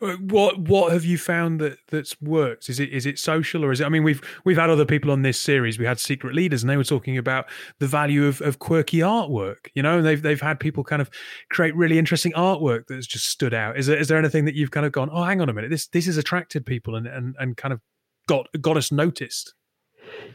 Uh, 0.00 0.14
what 0.14 0.58
what 0.60 0.92
have 0.92 1.04
you 1.04 1.18
found 1.18 1.60
that 1.60 1.78
that's 1.88 2.20
worked? 2.22 2.68
Is 2.68 2.78
it 2.78 2.90
is 2.90 3.04
it 3.04 3.18
social 3.18 3.64
or 3.64 3.72
is 3.72 3.80
it? 3.80 3.84
I 3.84 3.88
mean, 3.88 4.04
we've 4.04 4.22
we've 4.44 4.56
had 4.56 4.70
other 4.70 4.84
people 4.84 5.10
on 5.10 5.22
this 5.22 5.40
series. 5.40 5.78
We 5.78 5.86
had 5.86 5.98
secret 5.98 6.34
leaders, 6.34 6.62
and 6.62 6.70
they 6.70 6.76
were 6.76 6.84
talking 6.84 7.18
about 7.18 7.46
the 7.80 7.88
value 7.88 8.26
of, 8.26 8.40
of 8.40 8.60
quirky 8.60 8.98
artwork. 8.98 9.68
You 9.74 9.82
know, 9.82 9.98
and 9.98 10.06
they've 10.06 10.22
they've 10.22 10.40
had 10.40 10.60
people 10.60 10.84
kind 10.84 11.02
of 11.02 11.10
create 11.50 11.74
really 11.74 11.98
interesting 11.98 12.32
artwork 12.32 12.84
that's 12.88 13.08
just 13.08 13.26
stood 13.26 13.52
out. 13.52 13.76
Is 13.76 13.86
there 13.86 13.98
is 13.98 14.06
there 14.06 14.18
anything 14.18 14.44
that 14.44 14.54
you've 14.54 14.70
kind 14.70 14.86
of 14.86 14.92
gone? 14.92 15.10
Oh, 15.12 15.24
hang 15.24 15.40
on 15.40 15.48
a 15.48 15.52
minute. 15.52 15.70
This 15.70 15.88
this 15.88 16.06
has 16.06 16.16
attracted 16.16 16.64
people 16.64 16.94
and 16.94 17.06
and 17.06 17.34
and 17.40 17.56
kind 17.56 17.72
of 17.72 17.80
got 18.28 18.46
got 18.60 18.76
us 18.76 18.92
noticed. 18.92 19.54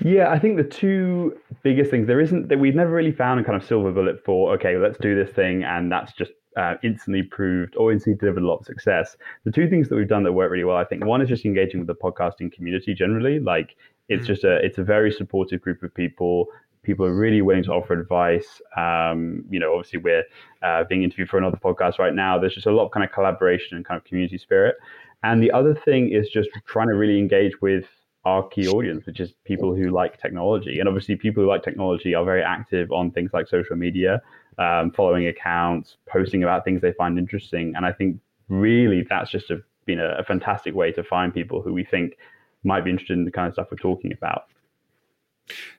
Yeah, 0.03 0.29
I 0.29 0.39
think 0.39 0.57
the 0.57 0.63
two 0.63 1.37
biggest 1.63 1.89
things 1.89 2.07
there 2.07 2.19
isn't 2.19 2.49
that 2.49 2.59
we've 2.59 2.75
never 2.75 2.91
really 2.91 3.11
found 3.11 3.39
a 3.39 3.43
kind 3.43 3.55
of 3.55 3.65
silver 3.65 3.91
bullet 3.91 4.23
for. 4.25 4.53
Okay, 4.55 4.77
let's 4.77 4.97
do 4.97 5.15
this 5.15 5.33
thing, 5.33 5.63
and 5.63 5.91
that's 5.91 6.11
just 6.13 6.31
uh, 6.57 6.75
instantly 6.83 7.23
proved 7.23 7.75
or 7.75 7.91
instantly 7.91 8.17
delivered 8.19 8.43
a 8.43 8.47
lot 8.47 8.57
of 8.59 8.65
success. 8.65 9.17
The 9.43 9.51
two 9.51 9.69
things 9.69 9.89
that 9.89 9.95
we've 9.95 10.07
done 10.07 10.23
that 10.23 10.33
work 10.33 10.51
really 10.51 10.63
well, 10.63 10.77
I 10.77 10.85
think, 10.85 11.05
one 11.05 11.21
is 11.21 11.29
just 11.29 11.45
engaging 11.45 11.79
with 11.79 11.87
the 11.87 11.95
podcasting 11.95 12.51
community 12.51 12.93
generally. 12.93 13.39
Like 13.39 13.75
it's 14.09 14.23
mm. 14.23 14.27
just 14.27 14.43
a 14.43 14.57
it's 14.57 14.77
a 14.77 14.83
very 14.83 15.11
supportive 15.11 15.61
group 15.61 15.83
of 15.83 15.93
people. 15.93 16.47
People 16.83 17.05
are 17.05 17.15
really 17.15 17.41
willing 17.41 17.63
to 17.63 17.71
offer 17.71 17.93
advice. 17.93 18.61
Um, 18.75 19.45
you 19.49 19.59
know, 19.59 19.73
obviously 19.73 19.99
we're 19.99 20.23
uh, 20.61 20.83
being 20.83 21.03
interviewed 21.03 21.29
for 21.29 21.37
another 21.37 21.57
podcast 21.57 21.97
right 21.97 22.13
now. 22.13 22.37
There's 22.37 22.55
just 22.55 22.67
a 22.67 22.71
lot 22.71 22.85
of 22.85 22.91
kind 22.91 23.05
of 23.05 23.11
collaboration 23.13 23.77
and 23.77 23.85
kind 23.85 23.97
of 23.97 24.03
community 24.03 24.37
spirit. 24.37 24.75
And 25.23 25.41
the 25.41 25.51
other 25.51 25.73
thing 25.73 26.11
is 26.11 26.27
just 26.27 26.49
trying 26.65 26.89
to 26.89 26.95
really 26.95 27.17
engage 27.17 27.61
with 27.61 27.85
our 28.25 28.47
key 28.47 28.67
audience, 28.67 29.05
which 29.05 29.19
is 29.19 29.33
people 29.43 29.75
who 29.75 29.89
like 29.89 30.19
technology. 30.19 30.79
And 30.79 30.87
obviously, 30.87 31.15
people 31.15 31.43
who 31.43 31.49
like 31.49 31.63
technology 31.63 32.15
are 32.15 32.23
very 32.23 32.43
active 32.43 32.91
on 32.91 33.11
things 33.11 33.31
like 33.33 33.47
social 33.47 33.75
media, 33.75 34.21
um, 34.57 34.91
following 34.91 35.27
accounts, 35.27 35.97
posting 36.07 36.43
about 36.43 36.63
things 36.63 36.81
they 36.81 36.93
find 36.93 37.17
interesting. 37.17 37.73
And 37.75 37.85
I 37.85 37.91
think 37.91 38.19
really 38.47 39.05
that's 39.09 39.29
just 39.29 39.51
a, 39.51 39.61
been 39.85 39.99
a, 39.99 40.15
a 40.19 40.23
fantastic 40.23 40.73
way 40.73 40.91
to 40.93 41.03
find 41.03 41.33
people 41.33 41.61
who 41.61 41.73
we 41.73 41.83
think 41.83 42.17
might 42.63 42.85
be 42.85 42.91
interested 42.91 43.17
in 43.17 43.25
the 43.25 43.31
kind 43.31 43.47
of 43.47 43.53
stuff 43.53 43.67
we're 43.69 43.77
talking 43.77 44.13
about. 44.13 44.45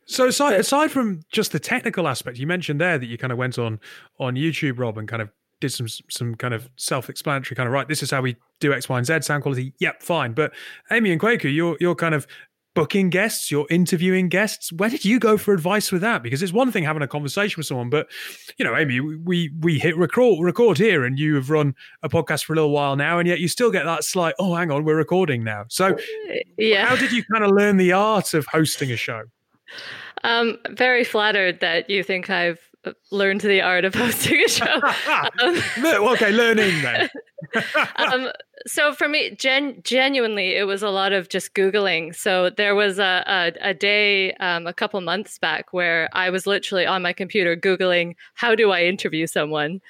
So 0.05 0.29
aside 0.29 0.61
aside 0.61 0.91
from 0.91 1.21
just 1.31 1.53
the 1.53 1.59
technical 1.59 2.07
aspect, 2.07 2.39
you 2.39 2.47
mentioned 2.47 2.81
there 2.81 2.99
that 2.99 3.07
you 3.07 3.17
kind 3.17 3.33
of 3.33 3.39
went 3.39 3.59
on 3.59 3.81
on 4.21 4.35
YouTube, 4.35 4.79
Rob, 4.79 4.99
and 4.99 5.09
kind 5.09 5.23
of 5.23 5.31
did 5.61 5.73
some 5.73 5.88
some 6.11 6.34
kind 6.34 6.54
of 6.54 6.68
self-explanatory 6.76 7.56
kind 7.56 7.66
of 7.66 7.73
right. 7.73 7.88
This 7.88 8.02
is 8.02 8.11
how 8.11 8.20
we 8.20 8.37
do 8.61 8.73
X, 8.73 8.88
Y, 8.88 8.99
and 8.99 9.06
Z 9.06 9.23
sound 9.23 9.42
quality. 9.42 9.73
Yep, 9.78 10.02
fine. 10.02 10.32
But 10.32 10.52
Amy 10.90 11.12
and 11.12 11.20
Kwaku, 11.20 11.54
you're 11.54 11.76
you're 11.80 11.94
kind 11.94 12.14
of 12.14 12.26
booking 12.75 13.08
guests, 13.08 13.50
you're 13.50 13.66
interviewing 13.70 14.28
guests. 14.28 14.73
Where 14.73 14.90
did 14.90 15.04
you 15.04 15.20
go 15.20 15.38
for 15.38 15.54
advice 15.54 15.92
with 15.92 16.02
that? 16.02 16.23
Because 16.23 16.42
it's 16.42 16.52
one 16.52 16.73
thing 16.73 16.82
having 16.82 17.02
a 17.02 17.08
conversation 17.08 17.58
with 17.58 17.66
someone, 17.66 17.88
but 17.88 18.08
you 18.58 18.64
know, 18.64 18.76
Amy, 18.76 19.00
we 19.00 19.50
we 19.61 19.78
hit 19.78 19.96
record 19.96 20.44
record 20.44 20.76
here, 20.76 21.04
and 21.04 21.18
you 21.18 21.37
have 21.37 21.50
run 21.50 21.75
a 22.02 22.08
podcast 22.08 22.44
for 22.44 22.52
a 22.52 22.56
little 22.56 22.73
while 22.73 22.96
now, 22.96 23.18
and 23.18 23.28
yet 23.28 23.40
you 23.40 23.49
still 23.49 23.70
get 23.70 23.84
that 23.84 24.04
slight, 24.04 24.34
oh, 24.38 24.54
hang 24.54 24.70
on, 24.70 24.84
we're 24.84 24.96
recording 24.96 25.44
now. 25.44 25.64
So, 25.68 25.96
yeah, 26.58 26.87
how 26.87 26.96
did 26.96 27.12
you 27.12 27.25
kind 27.32 27.44
of 27.44 27.52
learn 27.52 27.76
the 27.76 27.92
art 27.92 28.34
of 28.34 28.46
hosting 28.46 28.90
a 28.90 28.96
show? 28.96 29.23
Um, 30.25 30.58
very 30.70 31.04
flattered 31.04 31.61
that 31.61 31.88
you 31.88 32.02
think 32.02 32.30
I've 32.30 32.61
learned 33.11 33.41
the 33.41 33.62
art 33.62 33.85
of 33.85 33.95
hosting 33.95 34.43
a 34.45 34.49
show. 34.49 34.64
um, 35.43 35.62
okay, 36.12 36.33
learning 36.33 36.83
then. 36.83 37.11
um, 37.97 38.29
so 38.67 38.93
for 38.93 39.09
me, 39.09 39.35
gen- 39.37 39.81
genuinely, 39.83 40.57
it 40.57 40.64
was 40.64 40.83
a 40.83 40.91
lot 40.91 41.12
of 41.12 41.29
just 41.29 41.55
Googling. 41.55 42.14
So 42.14 42.50
there 42.50 42.75
was 42.75 42.99
a, 42.99 43.25
a, 43.26 43.71
a 43.71 43.75
day 43.75 44.33
um, 44.35 44.67
a 44.67 44.73
couple 44.73 45.00
months 45.00 45.38
back 45.38 45.73
where 45.73 46.09
I 46.12 46.31
was 46.31 46.47
literally 46.47 46.87
on 46.87 47.03
my 47.03 47.12
computer 47.12 47.57
Googling, 47.57 48.14
how 48.35 48.55
do 48.55 48.71
I 48.71 48.85
interview 48.85 49.26
someone? 49.26 49.81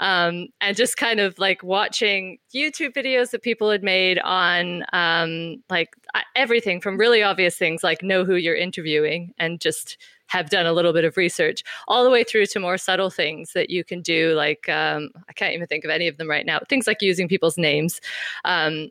Um, 0.00 0.48
and 0.60 0.76
just 0.76 0.96
kind 0.96 1.20
of 1.20 1.38
like 1.38 1.62
watching 1.62 2.38
YouTube 2.52 2.94
videos 2.94 3.30
that 3.30 3.42
people 3.42 3.70
had 3.70 3.84
made 3.84 4.18
on 4.18 4.84
um, 4.92 5.62
like 5.70 5.90
everything 6.34 6.80
from 6.80 6.96
really 6.96 7.22
obvious 7.22 7.56
things 7.56 7.84
like 7.84 8.02
know 8.02 8.24
who 8.24 8.34
you're 8.34 8.56
interviewing 8.56 9.32
and 9.38 9.60
just 9.60 9.96
have 10.34 10.50
done 10.50 10.66
a 10.66 10.72
little 10.72 10.92
bit 10.92 11.04
of 11.04 11.16
research, 11.16 11.62
all 11.86 12.02
the 12.04 12.10
way 12.10 12.24
through 12.24 12.46
to 12.46 12.60
more 12.60 12.78
subtle 12.78 13.10
things 13.10 13.52
that 13.52 13.70
you 13.70 13.84
can 13.84 14.02
do. 14.02 14.34
Like 14.34 14.68
um, 14.68 15.10
I 15.28 15.32
can't 15.32 15.54
even 15.54 15.68
think 15.68 15.84
of 15.84 15.90
any 15.90 16.08
of 16.08 16.16
them 16.18 16.28
right 16.28 16.46
now. 16.46 16.58
Things 16.68 16.86
like 16.86 17.02
using 17.02 17.28
people's 17.28 17.56
names. 17.56 18.00
Um, 18.44 18.90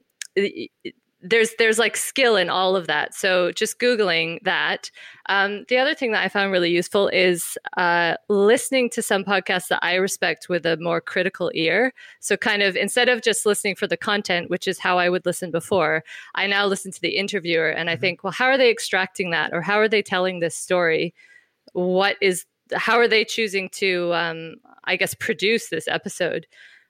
there's 1.26 1.52
there's 1.58 1.80
like 1.80 1.96
skill 1.96 2.36
in 2.36 2.50
all 2.50 2.76
of 2.76 2.88
that. 2.88 3.16
So 3.16 3.52
just 3.54 3.80
googling 3.80 4.40
that. 4.44 4.92
Um, 5.30 5.64
the 5.70 5.78
other 5.78 5.96
thing 5.96 6.12
that 6.12 6.24
I 6.24 6.28
found 6.28 6.52
really 6.52 6.70
useful 6.70 7.08
is 7.08 7.58
uh, 7.78 8.16
listening 8.28 8.90
to 8.90 9.02
some 9.02 9.24
podcasts 9.24 9.70
that 9.70 9.80
I 9.82 9.96
respect 9.96 10.50
with 10.50 10.66
a 10.66 10.76
more 10.78 11.00
critical 11.00 11.50
ear. 11.54 11.94
So 12.20 12.36
kind 12.36 12.62
of 12.62 12.76
instead 12.76 13.08
of 13.08 13.22
just 13.22 13.46
listening 13.46 13.76
for 13.76 13.88
the 13.88 13.96
content, 13.96 14.50
which 14.50 14.68
is 14.68 14.80
how 14.80 14.98
I 15.00 15.10
would 15.10 15.26
listen 15.26 15.50
before, 15.50 16.04
I 16.36 16.46
now 16.48 16.66
listen 16.66 16.92
to 16.92 17.02
the 17.02 17.16
interviewer 17.16 17.70
and 17.70 17.90
I 17.90 17.94
mm-hmm. 17.94 18.02
think, 18.02 18.24
well, 18.24 18.34
how 18.34 18.48
are 18.48 18.58
they 18.58 18.70
extracting 18.70 19.32
that, 19.32 19.54
or 19.54 19.62
how 19.62 19.78
are 19.80 19.90
they 19.90 20.02
telling 20.02 20.40
this 20.40 20.58
story? 20.58 21.14
What 21.74 22.18
is 22.22 22.46
how 22.74 22.98
are 22.98 23.08
they 23.08 23.26
choosing 23.26 23.70
to, 23.70 24.14
um, 24.14 24.56
I 24.86 24.96
guess, 24.96 25.14
produce 25.14 25.70
this 25.70 25.88
episode? 25.88 26.48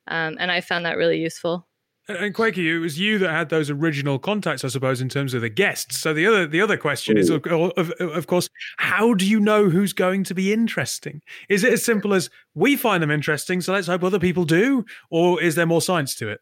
Um, 0.08 0.38
and 0.40 0.52
I 0.52 0.62
found 0.62 0.86
that 0.86 0.98
really 0.98 1.20
useful. 1.20 1.68
And 2.10 2.36
Kwaku, 2.36 2.58
it 2.58 2.80
was 2.80 3.00
you 3.00 3.18
that 3.20 3.32
had 3.32 3.50
those 3.50 3.70
original 3.70 4.20
contacts, 4.20 4.66
I 4.66 4.68
suppose, 4.68 5.00
in 5.00 5.08
terms 5.08 5.34
of 5.34 5.42
the 5.42 5.50
guests. 5.50 5.98
So 5.98 6.13
the 6.13 6.28
other 6.28 6.46
the 6.46 6.60
other 6.60 6.75
question 6.75 7.18
Ooh. 7.18 7.22
is, 7.22 7.30
of, 7.30 7.46
of, 7.46 7.92
of, 8.00 8.28
course, 8.28 8.50
how 8.78 9.13
do 9.13 9.25
you 9.25 9.40
know 9.40 9.70
who's 9.70 9.94
going 9.94 10.25
to 10.25 10.34
be 10.34 10.52
interesting? 10.52 11.22
Is 11.48 11.63
it 11.63 11.72
as 11.72 11.86
simple 11.86 12.13
as 12.13 12.30
we 12.56 12.75
find 12.75 13.02
them 13.02 13.12
interesting, 13.12 13.62
so 13.62 13.72
let's 13.72 13.88
hope 13.88 14.04
other 14.04 14.20
people 14.20 14.44
do, 14.44 14.84
or 15.10 15.42
is 15.42 15.56
there 15.56 15.66
more 15.66 15.82
science 15.82 16.13
to 16.16 16.28
it? 16.28 16.42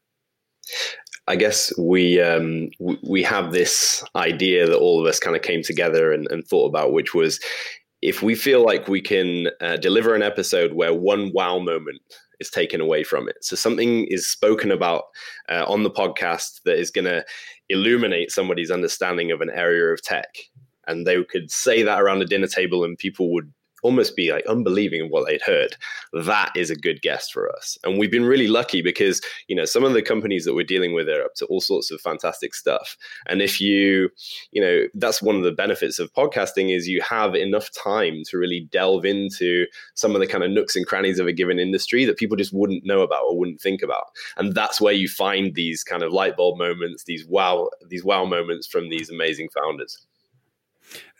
I 1.27 1.35
guess 1.35 1.71
we 1.77 2.19
um, 2.19 2.69
we 3.03 3.21
have 3.21 3.51
this 3.51 4.03
idea 4.15 4.65
that 4.65 4.77
all 4.77 4.99
of 4.99 5.05
us 5.05 5.19
kind 5.19 5.35
of 5.35 5.43
came 5.43 5.61
together 5.61 6.11
and, 6.11 6.27
and 6.31 6.43
thought 6.43 6.67
about, 6.67 6.91
which 6.91 7.13
was 7.13 7.39
if 8.01 8.23
we 8.23 8.35
feel 8.35 8.65
like 8.65 8.87
we 8.87 9.01
can 9.01 9.47
uh, 9.61 9.77
deliver 9.77 10.15
an 10.15 10.23
episode 10.23 10.73
where 10.73 10.93
one 10.93 11.31
wow 11.33 11.59
moment 11.59 12.01
is 12.39 12.49
taken 12.49 12.81
away 12.81 13.03
from 13.03 13.29
it. 13.29 13.35
So 13.41 13.55
something 13.55 14.05
is 14.07 14.27
spoken 14.27 14.71
about 14.71 15.03
uh, 15.47 15.65
on 15.67 15.83
the 15.83 15.91
podcast 15.91 16.61
that 16.65 16.77
is 16.77 16.89
going 16.89 17.05
to 17.05 17.23
illuminate 17.69 18.31
somebody's 18.31 18.71
understanding 18.71 19.31
of 19.31 19.41
an 19.41 19.51
area 19.51 19.93
of 19.93 20.01
tech. 20.01 20.29
And 20.87 21.05
they 21.05 21.23
could 21.23 21.51
say 21.51 21.83
that 21.83 22.01
around 22.01 22.21
a 22.21 22.25
dinner 22.25 22.47
table, 22.47 22.83
and 22.83 22.97
people 22.97 23.31
would 23.33 23.53
almost 23.81 24.15
be 24.15 24.31
like 24.31 24.45
unbelieving 24.47 25.09
what 25.09 25.27
they'd 25.27 25.41
heard. 25.41 25.75
That 26.13 26.51
is 26.55 26.69
a 26.69 26.75
good 26.75 27.01
guess 27.01 27.29
for 27.29 27.53
us. 27.55 27.77
And 27.83 27.97
we've 27.97 28.11
been 28.11 28.25
really 28.25 28.47
lucky 28.47 28.81
because, 28.81 29.21
you 29.47 29.55
know, 29.55 29.65
some 29.65 29.83
of 29.83 29.93
the 29.93 30.01
companies 30.01 30.45
that 30.45 30.53
we're 30.53 30.63
dealing 30.63 30.93
with 30.93 31.09
are 31.09 31.23
up 31.23 31.35
to 31.35 31.45
all 31.47 31.61
sorts 31.61 31.91
of 31.91 32.01
fantastic 32.01 32.53
stuff. 32.53 32.97
And 33.27 33.41
if 33.41 33.59
you, 33.59 34.09
you 34.51 34.61
know, 34.61 34.87
that's 34.93 35.21
one 35.21 35.35
of 35.35 35.43
the 35.43 35.51
benefits 35.51 35.99
of 35.99 36.13
podcasting 36.13 36.75
is 36.75 36.87
you 36.87 37.01
have 37.01 37.35
enough 37.35 37.69
time 37.71 38.23
to 38.29 38.37
really 38.37 38.67
delve 38.71 39.05
into 39.05 39.65
some 39.95 40.15
of 40.15 40.21
the 40.21 40.27
kind 40.27 40.43
of 40.43 40.51
nooks 40.51 40.75
and 40.75 40.85
crannies 40.85 41.19
of 41.19 41.27
a 41.27 41.33
given 41.33 41.59
industry 41.59 42.05
that 42.05 42.17
people 42.17 42.37
just 42.37 42.53
wouldn't 42.53 42.85
know 42.85 43.01
about 43.01 43.23
or 43.23 43.37
wouldn't 43.37 43.61
think 43.61 43.81
about. 43.81 44.05
And 44.37 44.53
that's 44.53 44.79
where 44.79 44.93
you 44.93 45.07
find 45.07 45.55
these 45.55 45.83
kind 45.83 46.03
of 46.03 46.11
light 46.11 46.37
bulb 46.37 46.57
moments, 46.57 47.03
these 47.05 47.25
wow, 47.25 47.69
these 47.87 48.03
wow 48.03 48.25
moments 48.25 48.67
from 48.67 48.89
these 48.89 49.09
amazing 49.09 49.49
founders. 49.49 50.05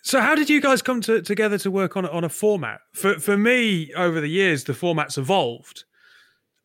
So, 0.04 0.20
how 0.20 0.36
did 0.36 0.50
you 0.50 0.62
guys 0.62 0.82
come 0.82 1.02
to, 1.02 1.22
together 1.22 1.58
to 1.60 1.72
work 1.72 1.96
on 1.96 2.06
on 2.06 2.24
a 2.24 2.30
format? 2.30 2.80
For 2.94 3.20
for 3.20 3.38
me, 3.38 3.94
over 3.96 4.20
the 4.20 4.30
years, 4.30 4.64
the 4.64 4.74
format's 4.74 5.18
evolved, 5.18 5.86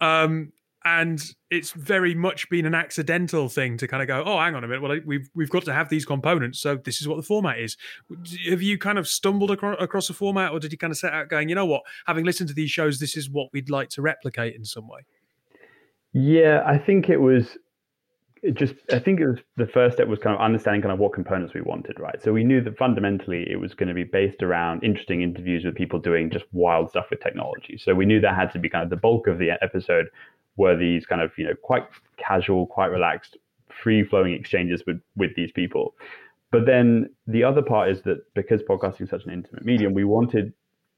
um, 0.01 0.53
and 0.85 1.23
it's 1.51 1.73
very 1.73 2.15
much 2.15 2.49
been 2.49 2.65
an 2.65 2.75
accidental 2.75 3.49
thing 3.49 3.77
to 3.77 3.89
kind 3.89 4.03
of 4.03 4.07
go, 4.07 4.23
oh, 4.25 4.39
hang 4.39 4.55
on 4.55 4.65
a 4.65 4.69
minute, 4.69 4.83
well, 4.83 4.99
we've 5.05 5.29
we've 5.35 5.51
got 5.51 5.65
to 5.67 5.75
have 5.75 5.89
these 5.89 6.07
components, 6.07 6.61
so 6.61 6.77
this 6.77 7.01
is 7.01 7.09
what 7.09 7.17
the 7.17 7.23
format 7.23 7.59
is. 7.59 7.77
Have 8.49 8.63
you 8.63 8.79
kind 8.79 8.99
of 8.99 9.07
stumbled 9.07 9.51
across, 9.51 9.77
across 9.81 10.09
a 10.09 10.15
format, 10.15 10.53
or 10.53 10.61
did 10.61 10.73
you 10.73 10.79
kind 10.79 10.91
of 10.91 10.97
set 10.97 11.13
out 11.13 11.29
going, 11.29 11.49
you 11.49 11.55
know 11.55 11.67
what, 11.67 11.83
having 12.07 12.25
listened 12.25 12.49
to 12.49 12.55
these 12.55 12.71
shows, 12.71 13.01
this 13.01 13.17
is 13.17 13.29
what 13.29 13.49
we'd 13.53 13.69
like 13.69 13.91
to 13.91 14.03
replicate 14.03 14.55
in 14.55 14.65
some 14.65 14.89
way? 14.89 15.01
Yeah, 16.13 16.63
I 16.65 16.79
think 16.79 17.11
it 17.11 17.19
was 17.19 17.59
it 18.43 18.55
just 18.55 18.75
I 18.93 18.99
think 18.99 19.21
it 19.21 19.27
was 19.27 19.39
the 19.57 19.67
first 19.67 19.97
step 19.97 20.09
was 20.09 20.19
kind 20.19 20.35
of 20.35 20.41
understanding 20.41 20.83
kind 20.83 20.93
of 20.93 20.99
what 20.99 21.13
components 21.13 21.55
we 21.55 21.63
wanted, 21.63 21.99
right? 21.99 22.23
So 22.23 22.33
we 22.33 22.45
knew 22.45 22.61
that 22.63 22.77
fundamentally 22.77 23.51
it 23.51 23.57
was 23.57 23.75
going 23.75 23.89
to 23.89 23.95
be 23.95 24.05
based 24.05 24.43
around 24.43 24.85
interesting 24.85 25.23
interviews 25.23 25.65
with 25.65 25.75
people 25.75 25.99
doing 25.99 26.31
just 26.31 26.45
wild 26.53 26.91
stuff 26.91 27.07
with 27.11 27.21
technology. 27.21 27.79
So 27.79 27.95
we 27.95 28.05
knew 28.05 28.21
that 28.21 28.35
had 28.35 28.53
to 28.53 28.59
be 28.59 28.69
kind 28.69 28.85
of 28.85 28.91
the 28.91 28.97
bulk 28.97 29.27
of 29.27 29.39
the 29.39 29.51
episode 29.63 30.07
were 30.57 30.77
these 30.77 31.07
kind 31.07 31.21
of 31.21 31.33
you 31.37 31.45
know 31.45 31.55
quite 31.63 31.85
casual, 32.19 32.67
quite 32.67 32.87
relaxed, 32.87 33.37
free 33.83 34.05
flowing 34.05 34.35
exchanges 34.35 34.85
with 34.87 35.01
with 35.17 35.35
these 35.35 35.53
people. 35.53 35.95
But 36.53 36.67
then 36.67 37.11
the 37.27 37.43
other 37.43 37.63
part 37.63 37.91
is 37.91 38.03
that 38.03 38.19
because 38.35 38.63
podcasting 38.63 39.03
is 39.03 39.11
such 39.11 39.25
an 39.25 39.33
intimate 39.33 39.65
medium, 39.65 39.95
we 39.95 40.05
wanted 40.05 40.53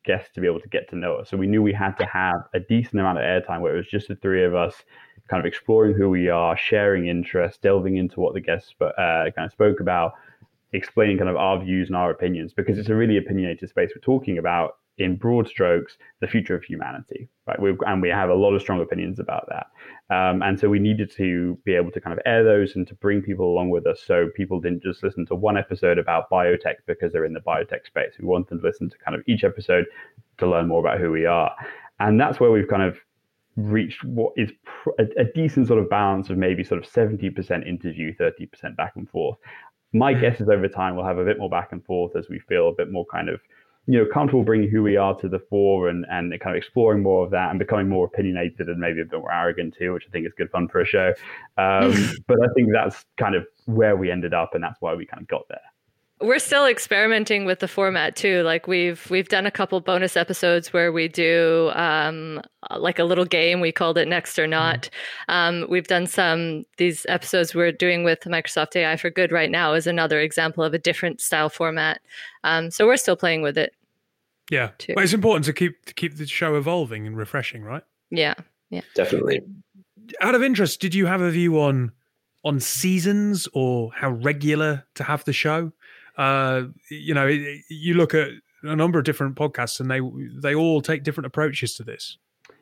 guests 0.04 0.30
to 0.34 0.40
be 0.40 0.46
able 0.46 0.60
to 0.60 0.68
get 0.68 0.88
to 0.90 0.96
know 0.96 1.16
us. 1.16 1.30
So 1.30 1.36
we 1.36 1.46
knew 1.46 1.62
we 1.62 1.72
had 1.72 1.92
to 1.98 2.06
have 2.06 2.36
a 2.54 2.60
decent 2.60 3.00
amount 3.00 3.18
of 3.18 3.24
airtime 3.24 3.60
where 3.60 3.74
it 3.74 3.76
was 3.76 3.86
just 3.86 4.08
the 4.08 4.16
three 4.16 4.44
of 4.44 4.54
us 4.54 4.82
kind 5.28 5.40
of 5.40 5.46
exploring 5.46 5.94
who 5.94 6.08
we 6.08 6.28
are, 6.28 6.56
sharing 6.56 7.06
interests, 7.06 7.58
delving 7.58 7.96
into 7.96 8.20
what 8.20 8.34
the 8.34 8.40
guests 8.40 8.74
uh, 8.80 9.30
kind 9.34 9.46
of 9.46 9.52
spoke 9.52 9.80
about, 9.80 10.12
explaining 10.72 11.18
kind 11.18 11.30
of 11.30 11.36
our 11.36 11.62
views 11.62 11.88
and 11.88 11.96
our 11.96 12.10
opinions, 12.10 12.52
because 12.52 12.78
it's 12.78 12.88
a 12.88 12.94
really 12.94 13.16
opinionated 13.16 13.68
space 13.68 13.90
we're 13.94 14.00
talking 14.00 14.38
about 14.38 14.76
in 14.98 15.16
broad 15.16 15.48
strokes 15.48 15.96
the 16.20 16.26
future 16.26 16.56
of 16.56 16.64
humanity, 16.64 17.28
right? 17.46 17.60
We've, 17.60 17.78
and 17.86 18.02
we 18.02 18.08
have 18.08 18.30
a 18.30 18.34
lot 18.34 18.54
of 18.54 18.60
strong 18.60 18.80
opinions 18.80 19.20
about 19.20 19.48
that. 19.48 19.66
Um, 20.14 20.42
and 20.42 20.58
so 20.58 20.68
we 20.68 20.78
needed 20.78 21.10
to 21.12 21.56
be 21.64 21.74
able 21.74 21.92
to 21.92 22.00
kind 22.00 22.12
of 22.12 22.20
air 22.26 22.42
those 22.42 22.74
and 22.74 22.86
to 22.88 22.94
bring 22.96 23.22
people 23.22 23.46
along 23.46 23.70
with 23.70 23.86
us 23.86 24.02
so 24.04 24.28
people 24.34 24.60
didn't 24.60 24.82
just 24.82 25.02
listen 25.02 25.24
to 25.26 25.34
one 25.34 25.56
episode 25.56 25.98
about 25.98 26.28
biotech 26.30 26.76
because 26.86 27.12
they're 27.12 27.24
in 27.24 27.32
the 27.32 27.40
biotech 27.40 27.86
space. 27.86 28.14
We 28.18 28.26
want 28.26 28.48
them 28.48 28.60
to 28.60 28.66
listen 28.66 28.90
to 28.90 28.98
kind 28.98 29.14
of 29.14 29.22
each 29.26 29.44
episode 29.44 29.86
to 30.38 30.48
learn 30.48 30.66
more 30.66 30.80
about 30.80 30.98
who 30.98 31.12
we 31.12 31.26
are. 31.26 31.54
And 32.00 32.20
that's 32.20 32.40
where 32.40 32.50
we've 32.50 32.68
kind 32.68 32.82
of 32.82 32.98
reached 33.58 34.04
what 34.04 34.32
is 34.36 34.50
pr- 34.64 34.90
a, 34.98 35.22
a, 35.22 35.24
decent 35.34 35.66
sort 35.66 35.80
of 35.80 35.90
balance 35.90 36.30
of 36.30 36.38
maybe 36.38 36.62
sort 36.62 36.82
of 36.82 36.90
70% 36.90 37.66
interview, 37.66 38.14
30% 38.16 38.76
back 38.76 38.92
and 38.94 39.08
forth. 39.10 39.36
My 39.92 40.14
guess 40.14 40.40
is 40.40 40.48
over 40.48 40.68
time 40.68 40.94
we'll 40.94 41.04
have 41.04 41.18
a 41.18 41.24
bit 41.24 41.38
more 41.38 41.50
back 41.50 41.72
and 41.72 41.84
forth 41.84 42.14
as 42.14 42.28
we 42.28 42.38
feel 42.38 42.68
a 42.68 42.72
bit 42.72 42.92
more 42.92 43.04
kind 43.06 43.28
of, 43.28 43.40
you 43.86 43.98
know, 43.98 44.06
comfortable 44.06 44.44
bringing 44.44 44.70
who 44.70 44.82
we 44.82 44.96
are 44.96 45.18
to 45.18 45.28
the 45.28 45.40
fore 45.50 45.88
and, 45.88 46.06
and 46.08 46.30
kind 46.40 46.54
of 46.54 46.58
exploring 46.58 47.02
more 47.02 47.24
of 47.24 47.32
that 47.32 47.50
and 47.50 47.58
becoming 47.58 47.88
more 47.88 48.06
opinionated 48.06 48.68
and 48.68 48.78
maybe 48.78 49.00
a 49.00 49.04
bit 49.04 49.18
more 49.18 49.32
arrogant 49.32 49.74
too, 49.76 49.92
which 49.92 50.04
I 50.06 50.10
think 50.10 50.26
is 50.26 50.32
good 50.36 50.50
fun 50.50 50.68
for 50.68 50.80
a 50.80 50.86
show. 50.86 51.08
Um, 51.56 51.92
but 52.28 52.36
I 52.40 52.48
think 52.54 52.68
that's 52.72 53.04
kind 53.16 53.34
of 53.34 53.44
where 53.64 53.96
we 53.96 54.10
ended 54.10 54.34
up 54.34 54.54
and 54.54 54.62
that's 54.62 54.80
why 54.80 54.94
we 54.94 55.04
kind 55.04 55.22
of 55.22 55.28
got 55.28 55.48
there. 55.48 55.60
We're 56.20 56.38
still 56.38 56.66
experimenting 56.66 57.44
with 57.44 57.60
the 57.60 57.68
format 57.68 58.16
too. 58.16 58.42
Like 58.42 58.66
we've 58.66 59.08
we've 59.10 59.28
done 59.28 59.46
a 59.46 59.50
couple 59.50 59.80
bonus 59.80 60.16
episodes 60.16 60.72
where 60.72 60.90
we 60.90 61.06
do 61.06 61.70
um, 61.74 62.42
like 62.76 62.98
a 62.98 63.04
little 63.04 63.24
game. 63.24 63.60
We 63.60 63.70
called 63.70 63.98
it 63.98 64.08
Next 64.08 64.38
or 64.38 64.42
mm-hmm. 64.42 64.50
Not. 64.50 64.90
Um, 65.28 65.66
we've 65.68 65.86
done 65.86 66.06
some 66.06 66.64
these 66.76 67.06
episodes 67.08 67.54
we're 67.54 67.72
doing 67.72 68.02
with 68.04 68.20
Microsoft 68.20 68.74
AI 68.74 68.96
for 68.96 69.10
Good 69.10 69.30
right 69.30 69.50
now 69.50 69.74
is 69.74 69.86
another 69.86 70.20
example 70.20 70.64
of 70.64 70.74
a 70.74 70.78
different 70.78 71.20
style 71.20 71.48
format. 71.48 72.00
Um, 72.42 72.70
so 72.70 72.86
we're 72.86 72.96
still 72.96 73.16
playing 73.16 73.42
with 73.42 73.56
it. 73.56 73.74
Yeah, 74.50 74.70
too. 74.78 74.94
but 74.94 75.04
it's 75.04 75.12
important 75.12 75.44
to 75.44 75.52
keep 75.52 75.84
to 75.84 75.94
keep 75.94 76.16
the 76.16 76.26
show 76.26 76.56
evolving 76.56 77.06
and 77.06 77.16
refreshing, 77.16 77.62
right? 77.62 77.82
Yeah, 78.10 78.34
yeah, 78.70 78.80
definitely. 78.94 79.42
Out 80.20 80.34
of 80.34 80.42
interest, 80.42 80.80
did 80.80 80.94
you 80.94 81.06
have 81.06 81.20
a 81.20 81.30
view 81.30 81.60
on 81.60 81.92
on 82.44 82.58
seasons 82.58 83.46
or 83.52 83.92
how 83.94 84.10
regular 84.10 84.84
to 84.94 85.04
have 85.04 85.24
the 85.24 85.32
show? 85.32 85.72
Uh, 86.18 86.64
you 86.90 87.14
know, 87.14 87.26
it, 87.26 87.62
you 87.70 87.94
look 87.94 88.12
at 88.12 88.28
a 88.64 88.76
number 88.76 88.98
of 88.98 89.04
different 89.04 89.36
podcasts, 89.36 89.80
and 89.80 89.90
they 89.90 90.00
they 90.42 90.54
all 90.54 90.82
take 90.82 91.04
different 91.04 91.26
approaches 91.26 91.74
to 91.76 91.84
this. 91.84 92.18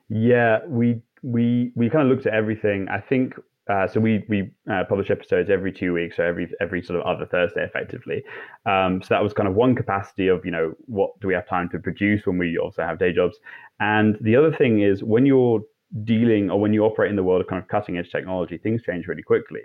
Yeah, 0.08 0.58
we 0.68 1.00
we 1.22 1.72
we 1.74 1.90
kind 1.90 2.06
of 2.06 2.14
looked 2.14 2.26
at 2.26 2.34
everything. 2.34 2.88
I 2.88 3.00
think 3.00 3.34
uh, 3.68 3.88
so. 3.88 3.98
We 3.98 4.24
we 4.28 4.50
uh, 4.70 4.84
publish 4.88 5.10
episodes 5.10 5.50
every 5.50 5.72
two 5.72 5.92
weeks, 5.94 6.16
so 6.16 6.22
every 6.22 6.52
every 6.60 6.82
sort 6.82 7.00
of 7.00 7.06
other 7.06 7.26
Thursday, 7.26 7.64
effectively. 7.64 8.22
Um, 8.66 9.02
so 9.02 9.08
that 9.10 9.22
was 9.22 9.32
kind 9.32 9.48
of 9.48 9.54
one 9.54 9.74
capacity 9.74 10.28
of 10.28 10.44
you 10.44 10.50
know 10.50 10.74
what 10.86 11.18
do 11.20 11.28
we 11.28 11.34
have 11.34 11.48
time 11.48 11.68
to 11.70 11.78
produce 11.78 12.26
when 12.26 12.38
we 12.38 12.58
also 12.58 12.82
have 12.82 12.98
day 12.98 13.12
jobs, 13.12 13.38
and 13.80 14.16
the 14.20 14.36
other 14.36 14.54
thing 14.54 14.82
is 14.82 15.02
when 15.02 15.26
you're 15.26 15.62
dealing 16.04 16.50
or 16.50 16.60
when 16.60 16.72
you 16.72 16.84
operate 16.84 17.10
in 17.10 17.16
the 17.16 17.22
world 17.22 17.40
of 17.40 17.46
kind 17.46 17.62
of 17.62 17.68
cutting 17.68 17.96
edge 17.96 18.10
technology, 18.10 18.58
things 18.58 18.82
change 18.82 19.06
really 19.06 19.22
quickly. 19.22 19.62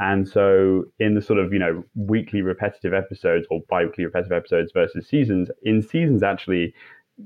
And 0.00 0.26
so, 0.26 0.84
in 0.98 1.14
the 1.14 1.22
sort 1.22 1.38
of 1.38 1.52
you 1.52 1.58
know 1.58 1.84
weekly 1.94 2.42
repetitive 2.42 2.94
episodes 2.94 3.46
or 3.50 3.60
bi-weekly 3.68 4.04
repetitive 4.04 4.32
episodes 4.32 4.72
versus 4.72 5.06
seasons, 5.06 5.50
in 5.62 5.82
seasons 5.82 6.22
actually 6.22 6.74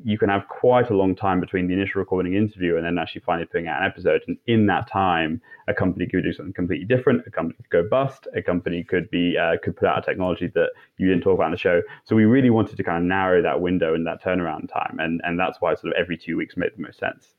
you 0.02 0.18
can 0.18 0.28
have 0.28 0.48
quite 0.48 0.90
a 0.90 0.96
long 0.96 1.14
time 1.14 1.40
between 1.40 1.68
the 1.68 1.74
initial 1.74 2.00
recording 2.00 2.34
interview 2.34 2.76
and 2.76 2.84
then 2.84 2.98
actually 2.98 3.20
finally 3.20 3.46
putting 3.46 3.68
out 3.68 3.80
an 3.80 3.86
episode. 3.86 4.22
And 4.26 4.36
in 4.46 4.66
that 4.66 4.88
time, 4.88 5.40
a 5.68 5.74
company 5.74 6.06
could 6.06 6.24
do 6.24 6.32
something 6.32 6.52
completely 6.52 6.86
different. 6.86 7.22
A 7.26 7.30
company 7.30 7.56
could 7.56 7.70
go 7.70 7.88
bust. 7.88 8.26
A 8.34 8.42
company 8.42 8.82
could 8.82 9.10
be 9.10 9.36
uh, 9.38 9.56
could 9.62 9.76
put 9.76 9.86
out 9.86 9.98
a 9.98 10.02
technology 10.02 10.50
that 10.54 10.70
you 10.98 11.08
didn't 11.08 11.22
talk 11.22 11.34
about 11.34 11.46
in 11.46 11.52
the 11.52 11.58
show. 11.58 11.82
So 12.04 12.16
we 12.16 12.24
really 12.24 12.50
wanted 12.50 12.76
to 12.76 12.82
kind 12.82 12.98
of 12.98 13.04
narrow 13.04 13.42
that 13.42 13.60
window 13.60 13.94
and 13.94 14.06
that 14.06 14.22
turnaround 14.22 14.72
time, 14.72 14.96
and 14.98 15.20
and 15.24 15.38
that's 15.38 15.60
why 15.60 15.74
sort 15.74 15.92
of 15.92 15.92
every 15.98 16.16
two 16.16 16.36
weeks 16.36 16.56
made 16.56 16.70
the 16.76 16.82
most 16.82 16.98
sense. 16.98 17.34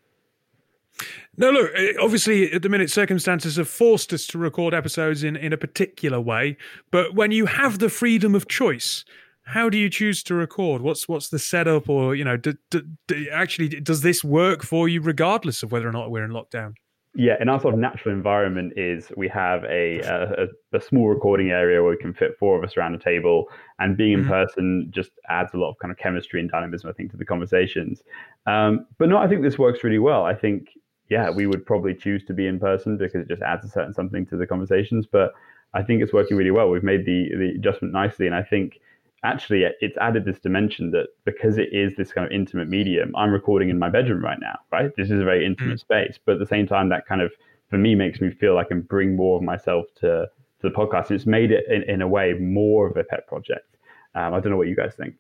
No, 1.38 1.52
look, 1.52 1.72
eh, 1.76 1.94
obviously 2.02 2.52
at 2.52 2.62
the 2.62 2.70
minute 2.70 2.90
circumstances 2.90 3.58
have 3.58 3.68
forced 3.68 4.14
us 4.14 4.26
to 4.28 4.38
record 4.38 4.74
episodes 4.74 5.24
in, 5.24 5.36
in 5.36 5.54
a 5.54 5.58
particular 5.58 6.20
way. 6.20 6.58
But 6.92 7.16
when 7.16 7.32
you 7.32 7.46
have 7.46 7.80
the 7.80 7.90
freedom 7.90 8.36
of 8.36 8.48
choice, 8.48 9.04
how 9.44 9.70
do 9.70 9.78
you 9.78 9.90
choose 9.90 10.24
to 10.24 10.36
record? 10.36 10.82
What's 10.82 11.08
what's 11.08 11.30
the 11.30 11.40
setup, 11.40 11.88
or 11.88 12.16
you 12.16 12.24
know, 12.24 12.36
do, 12.36 12.56
do, 12.72 12.82
do, 13.08 13.28
actually 13.32 13.70
does 13.70 14.02
this 14.02 14.24
work 14.24 14.64
for 14.64 14.90
you 14.90 15.02
regardless 15.02 15.62
of 15.62 15.72
whether 15.72 15.88
or 15.88 15.92
not 15.92 16.10
we're 16.10 16.26
in 16.26 16.32
lockdown? 16.32 16.74
Yeah, 17.18 17.36
in 17.40 17.48
our 17.48 17.62
sort 17.62 17.74
of 17.74 17.80
natural 17.80 18.14
environment 18.14 18.74
is 18.76 19.10
we 19.16 19.30
have 19.30 19.64
a, 19.64 20.00
a, 20.02 20.48
a 20.74 20.82
small 20.82 21.08
recording 21.08 21.50
area 21.50 21.82
where 21.82 21.92
we 21.92 21.98
can 21.98 22.14
fit 22.14 22.38
four 22.38 22.58
of 22.58 22.64
us 22.64 22.76
around 22.76 22.94
a 22.94 23.00
table, 23.00 23.46
and 23.80 23.96
being 23.96 24.14
in 24.14 24.20
mm-hmm. 24.22 24.30
person 24.30 24.88
just 24.90 25.12
adds 25.30 25.54
a 25.54 25.58
lot 25.58 25.70
of 25.70 25.78
kind 25.80 25.92
of 25.92 25.98
chemistry 25.98 26.42
and 26.42 26.52
dynamism, 26.52 26.90
I 26.90 26.94
think, 26.94 27.12
to 27.12 27.18
the 27.18 27.24
conversations. 27.24 28.02
Um, 28.48 28.86
but 28.98 29.08
no, 29.08 29.18
I 29.18 29.28
think 29.28 29.44
this 29.44 29.58
works 29.58 29.82
really 29.82 30.00
well. 30.00 30.26
I 30.26 30.34
think 30.34 30.68
yeah, 31.10 31.30
we 31.30 31.48
would 31.48 31.66
probably 31.66 31.94
choose 31.94 32.24
to 32.26 32.34
be 32.34 32.48
in 32.48 32.60
person 32.60 32.98
because 32.98 33.22
it 33.22 33.28
just 33.28 33.42
adds 33.42 33.66
a 33.66 33.70
certain 33.70 33.94
something 33.94 34.26
to 34.28 34.38
the 34.38 34.48
conversations. 34.48 35.06
But 35.06 35.34
I 35.74 35.84
think 35.84 36.02
it's 36.02 36.14
working 36.14 36.38
really 36.38 36.52
well. 36.52 36.70
We've 36.70 36.84
made 36.84 37.06
the 37.06 37.30
the 37.38 37.54
adjustment 37.56 37.94
nicely, 37.94 38.26
and 38.26 38.36
I 38.36 38.44
think 38.44 38.80
actually 39.24 39.66
it's 39.82 39.98
added 39.98 40.26
this 40.26 40.40
dimension 40.40 40.92
that 40.92 41.08
because 41.26 41.58
it 41.58 41.70
is 41.72 41.96
this 41.96 42.12
kind 42.12 42.26
of 42.26 42.32
intimate 42.32 42.70
medium, 42.70 43.16
I'm 43.16 43.32
recording 43.32 43.70
in 43.70 43.80
my 43.80 43.90
bedroom 43.90 44.24
right 44.24 44.40
now. 44.40 44.60
Right, 44.72 44.92
this 44.96 45.12
is 45.12 45.22
a 45.22 45.26
very 45.26 45.46
intimate 45.46 45.78
mm. 45.78 45.80
space, 45.80 46.20
but 46.24 46.34
at 46.34 46.40
the 46.40 46.46
same 46.48 46.68
time, 46.68 46.90
that 46.90 47.06
kind 47.06 47.22
of 47.22 47.32
for 47.70 47.78
me 47.78 47.96
makes 47.96 48.22
me 48.22 48.32
feel 48.32 48.58
I 48.58 48.64
can 48.64 48.82
bring 48.82 49.16
more 49.16 49.38
of 49.38 49.44
myself 49.44 49.86
to 50.02 50.28
to 50.62 50.70
the 50.70 50.72
podcast. 50.72 51.10
And 51.10 51.18
it's 51.18 51.26
made 51.26 51.52
it 51.52 51.66
in, 51.70 51.84
in 51.84 52.02
a 52.02 52.08
way 52.08 52.34
more 52.34 52.88
of 52.88 52.98
a 52.98 53.04
pet 53.04 53.28
project. 53.28 53.78
Um, 54.16 54.34
I 54.34 54.40
don't 54.40 54.52
know 54.52 54.58
what 54.58 54.68
you 54.68 54.76
guys 54.76 54.94
think. 54.96 55.16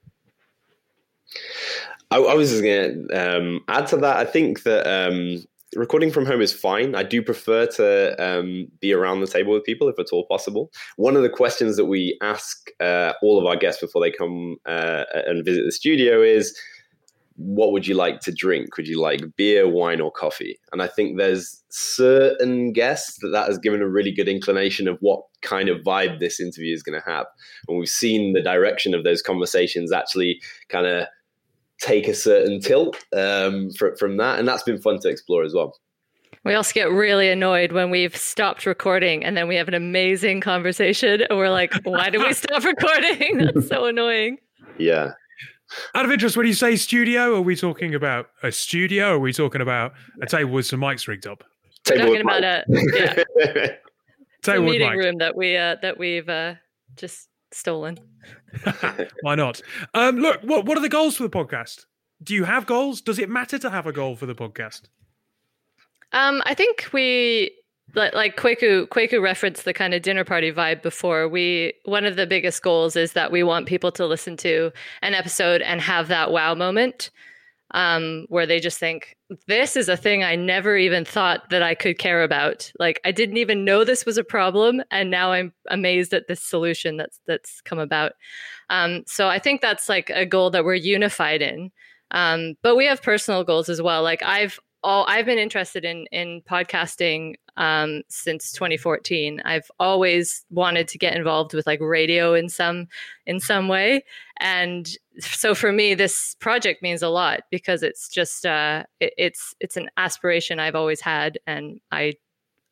I, 2.11 2.17
I 2.17 2.33
was 2.35 2.51
just 2.51 2.63
going 2.63 3.07
to 3.07 3.37
um, 3.37 3.61
add 3.67 3.87
to 3.87 3.97
that. 3.97 4.17
I 4.17 4.25
think 4.25 4.63
that 4.63 4.87
um, 4.87 5.43
recording 5.75 6.11
from 6.11 6.25
home 6.25 6.41
is 6.41 6.53
fine. 6.53 6.95
I 6.95 7.03
do 7.03 7.21
prefer 7.21 7.65
to 7.67 8.15
um, 8.23 8.67
be 8.79 8.93
around 8.93 9.21
the 9.21 9.27
table 9.27 9.53
with 9.53 9.63
people 9.63 9.89
if 9.89 9.99
at 9.99 10.07
all 10.11 10.25
possible. 10.27 10.71
One 10.95 11.15
of 11.15 11.23
the 11.23 11.29
questions 11.29 11.77
that 11.77 11.85
we 11.85 12.17
ask 12.21 12.69
uh, 12.79 13.13
all 13.21 13.39
of 13.39 13.45
our 13.45 13.55
guests 13.55 13.81
before 13.81 14.01
they 14.01 14.11
come 14.11 14.57
uh, 14.65 15.03
and 15.13 15.45
visit 15.45 15.63
the 15.65 15.71
studio 15.71 16.21
is, 16.21 16.57
what 17.37 17.73
would 17.73 17.85
you 17.85 17.95
like 17.95 18.21
to 18.21 18.31
drink? 18.31 18.77
Would 18.77 18.87
you 18.87 19.01
like 19.01 19.21
beer, 19.35 19.67
wine, 19.67 19.99
or 19.99 20.09
coffee? 20.09 20.57
And 20.71 20.81
I 20.81 20.87
think 20.87 21.17
there's 21.17 21.61
certain 21.69 22.71
guests 22.71 23.17
that 23.21 23.29
that 23.29 23.47
has 23.47 23.57
given 23.57 23.81
a 23.81 23.89
really 23.89 24.13
good 24.13 24.29
inclination 24.29 24.87
of 24.87 24.97
what 25.01 25.21
kind 25.41 25.67
of 25.67 25.81
vibe 25.81 26.19
this 26.19 26.39
interview 26.39 26.73
is 26.73 26.81
going 26.81 26.99
to 26.99 27.09
have. 27.09 27.25
And 27.67 27.77
we've 27.77 27.89
seen 27.89 28.31
the 28.31 28.41
direction 28.41 28.93
of 28.93 29.03
those 29.03 29.21
conversations 29.21 29.91
actually 29.91 30.39
kind 30.69 30.87
of 30.87 31.07
take 31.81 32.07
a 32.07 32.13
certain 32.13 32.59
tilt 32.59 33.03
um, 33.15 33.71
from, 33.71 33.95
from 33.97 34.17
that. 34.17 34.39
And 34.39 34.47
that's 34.47 34.63
been 34.63 34.81
fun 34.81 34.99
to 34.99 35.09
explore 35.09 35.43
as 35.43 35.53
well. 35.53 35.77
We 36.43 36.53
also 36.53 36.73
get 36.73 36.91
really 36.91 37.29
annoyed 37.29 37.71
when 37.71 37.89
we've 37.89 38.15
stopped 38.15 38.67
recording 38.67 39.25
and 39.25 39.35
then 39.35 39.47
we 39.47 39.55
have 39.55 39.67
an 39.67 39.73
amazing 39.73 40.41
conversation 40.41 41.21
and 41.27 41.39
we're 41.39 41.49
like, 41.49 41.73
why 41.83 42.11
did 42.11 42.21
we 42.21 42.33
stop 42.33 42.63
recording? 42.63 43.39
That's 43.39 43.67
so 43.67 43.85
annoying. 43.85 44.37
Yeah. 44.77 45.13
Out 45.95 46.05
of 46.05 46.11
interest, 46.11 46.37
when 46.37 46.45
you 46.45 46.53
say 46.53 46.75
studio, 46.75 47.35
are 47.35 47.41
we 47.41 47.55
talking 47.55 47.95
about 47.95 48.29
a 48.43 48.51
studio? 48.51 49.09
Or 49.09 49.15
are 49.15 49.19
we 49.19 49.33
talking 49.33 49.61
about 49.61 49.93
a 50.21 50.27
table 50.27 50.51
with 50.51 50.67
some 50.67 50.79
mics 50.79 51.07
rigged 51.07 51.25
up? 51.25 51.43
We're 51.89 51.97
talking 51.97 52.21
about 52.21 52.43
a, 52.43 52.63
yeah, 52.67 53.23
a 54.47 54.59
meeting 54.59 54.87
mics. 54.87 54.97
room 54.97 55.17
that 55.17 55.35
we 55.35 55.57
uh, 55.57 55.75
that 55.81 55.97
we've 55.97 56.29
uh, 56.29 56.55
just 56.95 57.29
stolen. 57.51 57.99
Why 59.21 59.35
not? 59.35 59.61
Um, 59.93 60.17
look, 60.17 60.41
what 60.41 60.65
what 60.65 60.77
are 60.77 60.81
the 60.81 60.89
goals 60.89 61.17
for 61.17 61.23
the 61.23 61.29
podcast? 61.29 61.85
Do 62.23 62.33
you 62.33 62.45
have 62.45 62.65
goals? 62.65 63.01
Does 63.01 63.19
it 63.19 63.29
matter 63.29 63.57
to 63.59 63.69
have 63.69 63.87
a 63.87 63.91
goal 63.91 64.15
for 64.15 64.25
the 64.25 64.35
podcast? 64.35 64.83
Um, 66.11 66.41
I 66.45 66.53
think 66.53 66.89
we 66.93 67.51
like, 67.93 68.13
like 68.13 68.37
Kwaku 68.37 68.87
Kwaku 68.87 69.21
referenced 69.21 69.65
the 69.65 69.73
kind 69.73 69.93
of 69.93 70.01
dinner 70.01 70.23
party 70.23 70.51
vibe 70.51 70.81
before. 70.81 71.27
We 71.27 71.73
one 71.83 72.05
of 72.05 72.15
the 72.15 72.27
biggest 72.27 72.61
goals 72.61 72.95
is 72.95 73.13
that 73.13 73.31
we 73.31 73.43
want 73.43 73.67
people 73.67 73.91
to 73.93 74.05
listen 74.05 74.37
to 74.37 74.71
an 75.01 75.13
episode 75.13 75.61
and 75.61 75.81
have 75.81 76.07
that 76.07 76.31
wow 76.31 76.55
moment 76.55 77.11
um, 77.71 78.25
where 78.29 78.45
they 78.45 78.59
just 78.59 78.79
think, 78.79 79.15
this 79.47 79.75
is 79.75 79.89
a 79.89 79.97
thing 79.97 80.23
I 80.23 80.35
never 80.35 80.77
even 80.77 81.03
thought 81.03 81.49
that 81.49 81.63
I 81.63 81.75
could 81.75 81.97
care 81.97 82.23
about. 82.23 82.71
Like 82.79 83.01
I 83.03 83.11
didn't 83.11 83.37
even 83.37 83.65
know 83.65 83.83
this 83.83 84.05
was 84.05 84.17
a 84.17 84.23
problem, 84.23 84.83
and 84.91 85.09
now 85.09 85.31
I'm 85.31 85.53
amazed 85.69 86.13
at 86.13 86.27
this 86.27 86.41
solution 86.41 86.97
that's 86.97 87.19
that's 87.27 87.61
come 87.61 87.79
about. 87.79 88.13
Um, 88.69 89.03
so 89.07 89.27
I 89.27 89.39
think 89.39 89.61
that's 89.61 89.89
like 89.89 90.09
a 90.09 90.25
goal 90.25 90.51
that 90.51 90.65
we're 90.65 90.75
unified 90.75 91.41
in. 91.41 91.71
Um, 92.11 92.53
but 92.61 92.75
we 92.75 92.85
have 92.85 93.01
personal 93.01 93.43
goals 93.43 93.67
as 93.67 93.81
well. 93.81 94.03
Like 94.03 94.21
I've 94.23 94.59
all 94.83 95.05
I've 95.07 95.25
been 95.25 95.39
interested 95.39 95.83
in 95.83 96.05
in 96.11 96.43
podcasting 96.49 97.35
um, 97.57 98.01
since 98.09 98.51
2014. 98.51 99.41
I've 99.45 99.69
always 99.79 100.45
wanted 100.49 100.87
to 100.89 100.97
get 100.97 101.15
involved 101.15 101.53
with 101.53 101.67
like 101.67 101.79
radio 101.81 102.33
in 102.33 102.49
some 102.49 102.87
in 103.25 103.39
some 103.39 103.67
way, 103.67 104.03
and 104.39 104.89
so 105.19 105.55
for 105.55 105.71
me, 105.71 105.93
this 105.93 106.35
project 106.39 106.81
means 106.81 107.01
a 107.01 107.09
lot 107.09 107.41
because 107.51 107.83
it's 107.83 108.09
just 108.09 108.45
uh, 108.45 108.83
it, 108.99 109.13
it's 109.17 109.53
it's 109.59 109.77
an 109.77 109.89
aspiration 109.97 110.59
I've 110.59 110.75
always 110.75 111.01
had, 111.01 111.39
and 111.47 111.79
I 111.91 112.13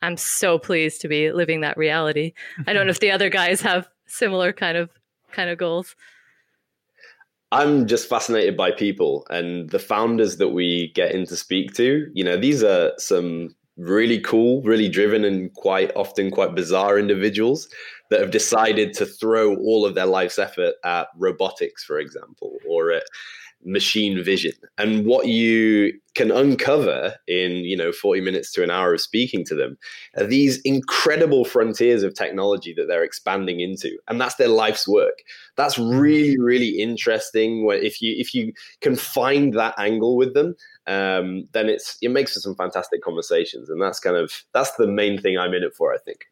I'm 0.02 0.18
so 0.18 0.60
pleased 0.60 1.02
to 1.02 1.08
be 1.08 1.32
living 1.32 1.62
that 1.62 1.78
reality. 1.78 2.34
I 2.68 2.74
don't 2.74 2.86
know 2.88 2.92
if 2.92 3.00
the 3.00 3.12
other 3.12 3.30
guys 3.30 3.62
have 3.62 3.88
similar 4.06 4.54
kind 4.54 4.78
of 4.78 4.90
kind 5.32 5.50
of 5.50 5.58
goals. 5.58 5.96
I'm 7.52 7.86
just 7.86 8.10
fascinated 8.10 8.58
by 8.58 8.72
people 8.72 9.28
and 9.30 9.70
the 9.70 9.78
founders 9.78 10.38
that 10.38 10.50
we 10.50 10.92
get 10.96 11.14
in 11.14 11.28
to 11.28 11.36
speak 11.36 11.76
to. 11.76 12.10
You 12.12 12.24
know, 12.24 12.36
these 12.36 12.64
are 12.64 12.94
some 12.98 13.56
really 13.78 14.20
cool, 14.20 14.62
really 14.62 14.90
driven, 14.90 15.24
and 15.26 15.54
quite 15.54 15.92
often 15.96 16.32
quite 16.32 16.56
bizarre 16.56 17.00
individuals 17.00 17.68
that 18.10 18.20
have 18.20 18.32
decided 18.32 18.94
to 18.94 19.06
throw 19.06 19.56
all 19.56 19.86
of 19.86 19.96
their 19.96 20.06
life's 20.06 20.38
effort 20.38 20.76
at 20.84 21.08
robotics, 21.18 21.84
for 21.84 22.00
example, 22.00 22.58
or 22.68 22.92
at 22.92 23.04
machine 23.66 24.24
vision. 24.24 24.54
And 24.78 25.06
what 25.06 25.28
you 25.28 25.94
can 26.16 26.30
uncover 26.30 27.16
in 27.28 27.52
you 27.66 27.76
know 27.76 27.92
40 27.92 28.22
minutes 28.22 28.52
to 28.54 28.64
an 28.64 28.70
hour 28.70 28.94
of 28.94 29.02
speaking 29.02 29.44
to 29.46 29.56
them 29.56 29.78
are 30.18 30.26
these 30.26 30.62
incredible 30.62 31.44
frontiers 31.44 32.04
of 32.04 32.14
technology 32.14 32.74
that 32.78 32.88
they're 32.88 33.04
expanding 33.04 33.60
into. 33.60 33.98
And 34.08 34.22
that's 34.22 34.36
their 34.36 34.48
life's 34.48 34.88
work. 34.88 35.20
That's 35.58 35.78
really 35.78 36.40
really 36.40 36.80
interesting. 36.80 37.66
Where 37.66 37.78
if 37.78 38.02
you 38.02 38.16
if 38.18 38.34
you 38.34 38.54
can 38.82 38.96
find 38.96 39.54
that 39.54 39.76
angle 39.78 40.18
with 40.18 40.34
them 40.34 40.56
um, 40.86 41.48
then 41.54 41.70
it's 41.70 41.98
it 42.02 42.10
makes 42.10 42.34
for 42.34 42.42
some 42.42 42.56
fantastic 42.56 43.02
conversations. 43.02 43.70
And 43.70 43.82
that's 43.82 44.00
kind 44.00 44.18
of 44.18 44.44
that's 44.54 44.72
the 44.76 44.88
main 44.88 45.22
thing 45.22 45.38
i'm 45.38 45.54
in 45.54 45.64
it 45.64 45.74
for 45.76 45.94
i 45.94 45.98
think 45.98 46.26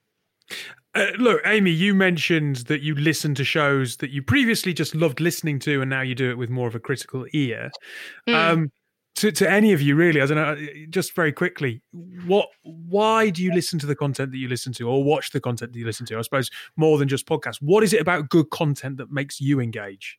Uh, 0.94 1.08
look, 1.18 1.42
Amy, 1.46 1.72
you 1.72 1.94
mentioned 1.94 2.58
that 2.68 2.82
you 2.82 2.96
listen 2.96 3.34
to 3.36 3.44
shows 3.44 3.98
that 3.98 4.10
you 4.10 4.22
previously 4.22 4.74
just 4.74 4.94
loved 4.94 5.22
listening 5.22 5.58
to, 5.60 5.82
and 5.82 5.90
now 5.90 6.02
you 6.02 6.16
do 6.16 6.30
it 6.30 6.38
with 6.38 6.50
more 6.50 6.68
of 6.68 6.76
a 6.76 6.80
critical 6.80 7.26
ear. 7.34 7.72
Mm. 8.28 8.36
Um, 8.36 8.72
to, 9.16 9.32
to 9.32 9.50
any 9.50 9.74
of 9.74 9.82
you, 9.82 9.96
really, 9.96 10.22
I 10.22 10.26
don't 10.26 10.38
know. 10.38 10.68
Just 10.90 11.14
very 11.16 11.32
quickly, 11.32 11.82
what? 12.26 12.50
Why 12.64 13.30
do 13.30 13.44
you 13.44 13.54
listen 13.54 13.78
to 13.80 13.86
the 13.86 13.96
content 13.96 14.32
that 14.32 14.38
you 14.38 14.48
listen 14.48 14.74
to, 14.74 14.90
or 14.90 15.04
watch 15.04 15.32
the 15.32 15.40
content 15.40 15.74
that 15.74 15.80
you 15.80 15.86
listen 15.86 16.06
to? 16.08 16.18
I 16.18 16.22
suppose 16.22 16.50
more 16.76 16.98
than 16.98 17.08
just 17.08 17.28
podcasts. 17.28 17.62
What 17.62 17.84
is 17.84 17.94
it 17.94 18.02
about 18.02 18.30
good 18.30 18.50
content 18.50 18.98
that 18.98 19.12
makes 19.12 19.40
you 19.40 19.60
engage? 19.60 20.18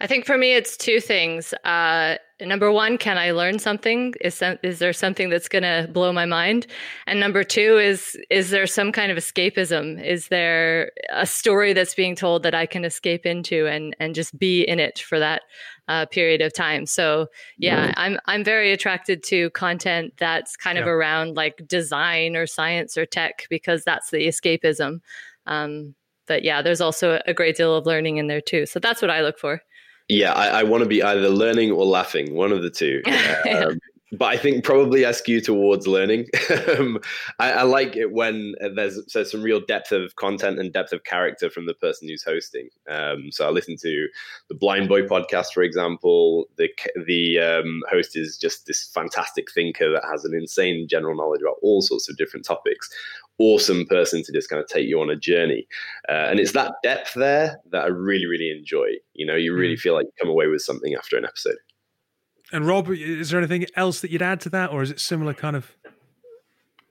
I 0.00 0.06
think 0.06 0.26
for 0.26 0.38
me, 0.38 0.54
it's 0.54 0.76
two 0.76 1.00
things. 1.00 1.52
Uh, 1.64 2.16
number 2.40 2.70
one, 2.70 2.98
can 2.98 3.18
I 3.18 3.32
learn 3.32 3.58
something? 3.58 4.14
Is 4.20 4.36
some, 4.36 4.56
is 4.62 4.78
there 4.78 4.92
something 4.92 5.28
that's 5.28 5.48
going 5.48 5.64
to 5.64 5.88
blow 5.92 6.12
my 6.12 6.24
mind? 6.24 6.68
And 7.08 7.18
number 7.18 7.42
two 7.42 7.78
is 7.78 8.16
is 8.30 8.50
there 8.50 8.66
some 8.66 8.92
kind 8.92 9.10
of 9.10 9.18
escapism? 9.18 10.02
Is 10.04 10.28
there 10.28 10.92
a 11.10 11.26
story 11.26 11.72
that's 11.72 11.94
being 11.94 12.14
told 12.14 12.44
that 12.44 12.54
I 12.54 12.64
can 12.64 12.84
escape 12.84 13.26
into 13.26 13.66
and 13.66 13.96
and 13.98 14.14
just 14.14 14.38
be 14.38 14.62
in 14.62 14.78
it 14.78 15.00
for 15.00 15.18
that 15.18 15.42
uh, 15.88 16.06
period 16.06 16.42
of 16.42 16.52
time? 16.52 16.86
So 16.86 17.26
yeah, 17.58 17.92
I'm 17.96 18.18
I'm 18.26 18.44
very 18.44 18.72
attracted 18.72 19.24
to 19.24 19.50
content 19.50 20.14
that's 20.18 20.56
kind 20.56 20.78
of 20.78 20.86
around 20.86 21.34
like 21.34 21.66
design 21.66 22.36
or 22.36 22.46
science 22.46 22.96
or 22.96 23.04
tech 23.04 23.48
because 23.50 23.82
that's 23.82 24.10
the 24.10 24.28
escapism. 24.28 25.00
Um, 25.46 25.96
but 26.28 26.44
yeah, 26.44 26.62
there's 26.62 26.80
also 26.80 27.20
a 27.26 27.34
great 27.34 27.56
deal 27.56 27.74
of 27.74 27.86
learning 27.86 28.18
in 28.18 28.28
there 28.28 28.42
too. 28.42 28.66
So 28.66 28.78
that's 28.78 29.02
what 29.02 29.10
I 29.10 29.22
look 29.22 29.38
for. 29.38 29.62
Yeah, 30.08 30.32
I, 30.32 30.60
I 30.60 30.62
want 30.62 30.82
to 30.82 30.88
be 30.88 31.02
either 31.02 31.28
learning 31.28 31.70
or 31.70 31.84
laughing, 31.84 32.34
one 32.34 32.52
of 32.52 32.62
the 32.62 32.70
two. 32.70 33.02
Um, 33.48 33.80
but 34.12 34.26
I 34.26 34.36
think 34.36 34.64
probably 34.64 35.04
I 35.04 35.12
skew 35.12 35.40
towards 35.40 35.86
learning. 35.86 36.26
um, 36.78 36.98
I, 37.38 37.52
I, 37.52 37.62
like 37.62 37.96
it 37.96 38.12
when 38.12 38.54
there's 38.74 39.00
so 39.08 39.22
some 39.24 39.42
real 39.42 39.60
depth 39.60 39.92
of 39.92 40.16
content 40.16 40.58
and 40.58 40.72
depth 40.72 40.92
of 40.92 41.04
character 41.04 41.50
from 41.50 41.66
the 41.66 41.74
person 41.74 42.08
who's 42.08 42.22
hosting. 42.22 42.68
Um, 42.88 43.30
so 43.30 43.46
I 43.46 43.50
listen 43.50 43.76
to 43.82 44.08
the 44.48 44.54
Blind 44.54 44.88
Boy 44.88 45.02
podcast, 45.02 45.52
for 45.52 45.62
example. 45.62 46.46
The 46.56 46.68
the 47.06 47.38
um, 47.38 47.82
host 47.90 48.16
is 48.16 48.38
just 48.38 48.66
this 48.66 48.90
fantastic 48.94 49.50
thinker 49.52 49.90
that 49.92 50.04
has 50.10 50.24
an 50.24 50.34
insane 50.34 50.86
general 50.88 51.16
knowledge 51.16 51.42
about 51.42 51.56
all 51.62 51.82
sorts 51.82 52.08
of 52.08 52.16
different 52.16 52.46
topics 52.46 52.88
awesome 53.38 53.86
person 53.86 54.22
to 54.24 54.32
just 54.32 54.50
kind 54.50 54.60
of 54.60 54.68
take 54.68 54.88
you 54.88 55.00
on 55.00 55.10
a 55.10 55.16
journey. 55.16 55.66
Uh, 56.08 56.26
and 56.28 56.40
it's 56.40 56.52
that 56.52 56.72
depth 56.82 57.14
there 57.14 57.60
that 57.70 57.84
I 57.84 57.86
really, 57.86 58.26
really 58.26 58.50
enjoy. 58.50 58.86
You 59.14 59.26
know, 59.26 59.36
you 59.36 59.54
really 59.54 59.76
mm. 59.76 59.80
feel 59.80 59.94
like 59.94 60.06
you 60.06 60.12
come 60.20 60.28
away 60.28 60.48
with 60.48 60.62
something 60.62 60.94
after 60.94 61.16
an 61.16 61.24
episode. 61.24 61.56
And 62.52 62.66
Rob, 62.66 62.88
is 62.90 63.30
there 63.30 63.38
anything 63.38 63.66
else 63.76 64.00
that 64.00 64.10
you'd 64.10 64.22
add 64.22 64.40
to 64.40 64.48
that, 64.50 64.70
or 64.70 64.82
is 64.82 64.90
it 64.90 65.00
similar 65.00 65.34
kind 65.34 65.56
of? 65.56 65.76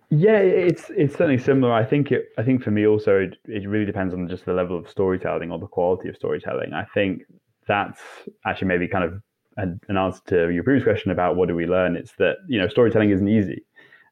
Yeah, 0.09 0.37
it's 0.37 0.89
it's 0.95 1.13
certainly 1.13 1.37
similar. 1.37 1.73
I 1.73 1.83
think 1.83 2.11
it. 2.11 2.29
I 2.37 2.43
think 2.43 2.63
for 2.63 2.71
me 2.71 2.87
also, 2.87 3.19
it, 3.19 3.37
it 3.45 3.67
really 3.67 3.85
depends 3.85 4.13
on 4.13 4.27
just 4.29 4.45
the 4.45 4.53
level 4.53 4.77
of 4.77 4.89
storytelling 4.89 5.51
or 5.51 5.59
the 5.59 5.67
quality 5.67 6.09
of 6.09 6.15
storytelling. 6.15 6.73
I 6.73 6.85
think 6.93 7.23
that's 7.67 7.99
actually 8.45 8.67
maybe 8.67 8.87
kind 8.87 9.03
of 9.03 9.21
an, 9.57 9.79
an 9.89 9.97
answer 9.97 10.21
to 10.27 10.49
your 10.49 10.63
previous 10.63 10.83
question 10.83 11.11
about 11.11 11.35
what 11.35 11.49
do 11.49 11.55
we 11.55 11.65
learn. 11.65 11.97
It's 11.97 12.13
that 12.19 12.37
you 12.47 12.59
know 12.59 12.67
storytelling 12.67 13.09
isn't 13.09 13.27
easy. 13.27 13.65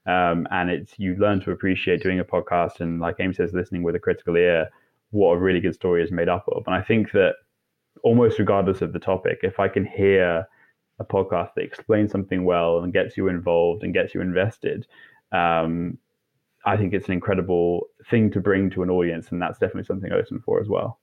Um, 0.08 0.48
and 0.52 0.70
it's 0.70 0.94
you 1.00 1.16
learn 1.16 1.42
to 1.42 1.52
appreciate 1.52 2.04
doing 2.04 2.20
a 2.20 2.26
podcast 2.26 2.80
and 2.80 3.00
like 3.00 3.16
Amy 3.20 3.34
says, 3.34 3.54
listening 3.54 3.82
with 3.82 3.96
a 3.96 4.00
critical 4.00 4.36
ear, 4.36 4.70
what 5.12 5.34
a 5.34 5.38
really 5.38 5.60
good 5.60 5.74
story 5.74 6.04
is 6.04 6.12
made 6.12 6.30
up 6.30 6.46
of. 6.50 6.64
And 6.68 6.76
I 6.76 6.82
think 6.82 7.12
that 7.14 7.36
almost 8.04 8.38
regardless 8.38 8.82
of 8.82 8.94
the 8.94 9.00
topic, 9.00 9.40
if 9.42 9.60
I 9.60 9.68
can 9.68 9.86
hear 9.86 10.48
a 11.00 11.06
podcast 11.06 11.54
that 11.56 11.64
explains 11.64 12.12
something 12.12 12.46
well 12.46 12.80
and 12.80 12.94
gets 12.94 13.18
you 13.18 13.28
involved 13.28 13.84
and 13.84 13.94
gets 13.94 14.14
you 14.14 14.22
invested, 14.22 14.88
um, 15.32 15.98
I 16.66 16.78
think 16.78 16.94
it's 16.94 17.08
an 17.08 17.14
incredible 17.14 17.88
thing 18.10 18.32
to 18.32 18.40
bring 18.40 18.70
to 18.72 18.84
an 18.84 18.90
audience, 18.90 19.28
and 19.32 19.42
that's 19.42 19.60
definitely 19.60 19.84
something 19.84 20.12
I 20.12 20.16
listen 20.16 20.42
for 20.44 20.60
as 20.60 20.68
well. 20.68 21.00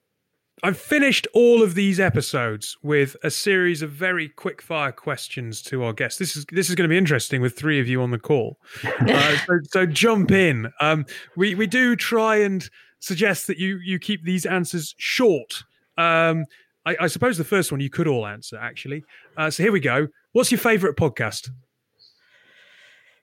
I've 0.64 0.78
finished 0.78 1.26
all 1.34 1.62
of 1.62 1.74
these 1.74 1.98
episodes 1.98 2.76
with 2.82 3.16
a 3.24 3.30
series 3.30 3.82
of 3.82 3.90
very 3.90 4.28
quick 4.28 4.60
fire 4.62 4.92
questions 4.92 5.62
to 5.62 5.82
our 5.82 5.92
guests. 5.92 6.18
This 6.18 6.36
is 6.36 6.44
this 6.52 6.68
is 6.68 6.74
going 6.74 6.88
to 6.88 6.92
be 6.92 6.98
interesting 6.98 7.40
with 7.40 7.56
three 7.56 7.80
of 7.80 7.88
you 7.88 8.02
on 8.02 8.10
the 8.10 8.18
call. 8.18 8.58
Uh, 9.02 9.36
so, 9.46 9.58
so, 9.70 9.86
jump 9.86 10.30
in. 10.30 10.72
Um, 10.80 11.04
we 11.36 11.54
we 11.54 11.66
do 11.66 11.96
try 11.96 12.36
and 12.36 12.68
suggest 13.00 13.46
that 13.46 13.58
you 13.58 13.78
you 13.78 13.98
keep 13.98 14.24
these 14.24 14.46
answers 14.46 14.94
short. 14.98 15.64
Um, 15.98 16.44
I, 16.84 16.96
I, 17.00 17.06
suppose 17.06 17.38
the 17.38 17.44
first 17.44 17.70
one 17.70 17.80
you 17.80 17.90
could 17.90 18.08
all 18.08 18.26
answer 18.26 18.56
actually. 18.56 19.04
Uh, 19.36 19.50
so 19.50 19.62
here 19.62 19.72
we 19.72 19.80
go. 19.80 20.08
What's 20.32 20.50
your 20.50 20.58
favorite 20.58 20.96
podcast? 20.96 21.50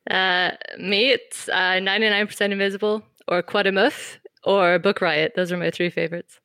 Uh, 0.10 0.52
me, 0.80 1.12
it's 1.12 1.50
uh, 1.50 1.80
99% 1.80 2.52
Invisible 2.52 3.04
or 3.28 3.44
Quademuff 3.44 4.18
or 4.44 4.80
Book 4.80 5.02
Riot. 5.02 5.34
Those 5.36 5.52
are 5.52 5.58
my 5.58 5.72
three 5.72 5.90
favorites. 5.90 6.40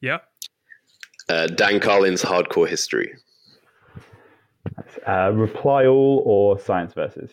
Yeah. 0.00 0.18
Uh, 1.28 1.46
Dan 1.46 1.80
Carlin's 1.80 2.22
Hardcore 2.22 2.68
History. 2.68 3.14
Uh, 5.06 5.32
Reply 5.34 5.86
All 5.86 6.22
or 6.24 6.58
Science 6.58 6.94
Versus? 6.94 7.32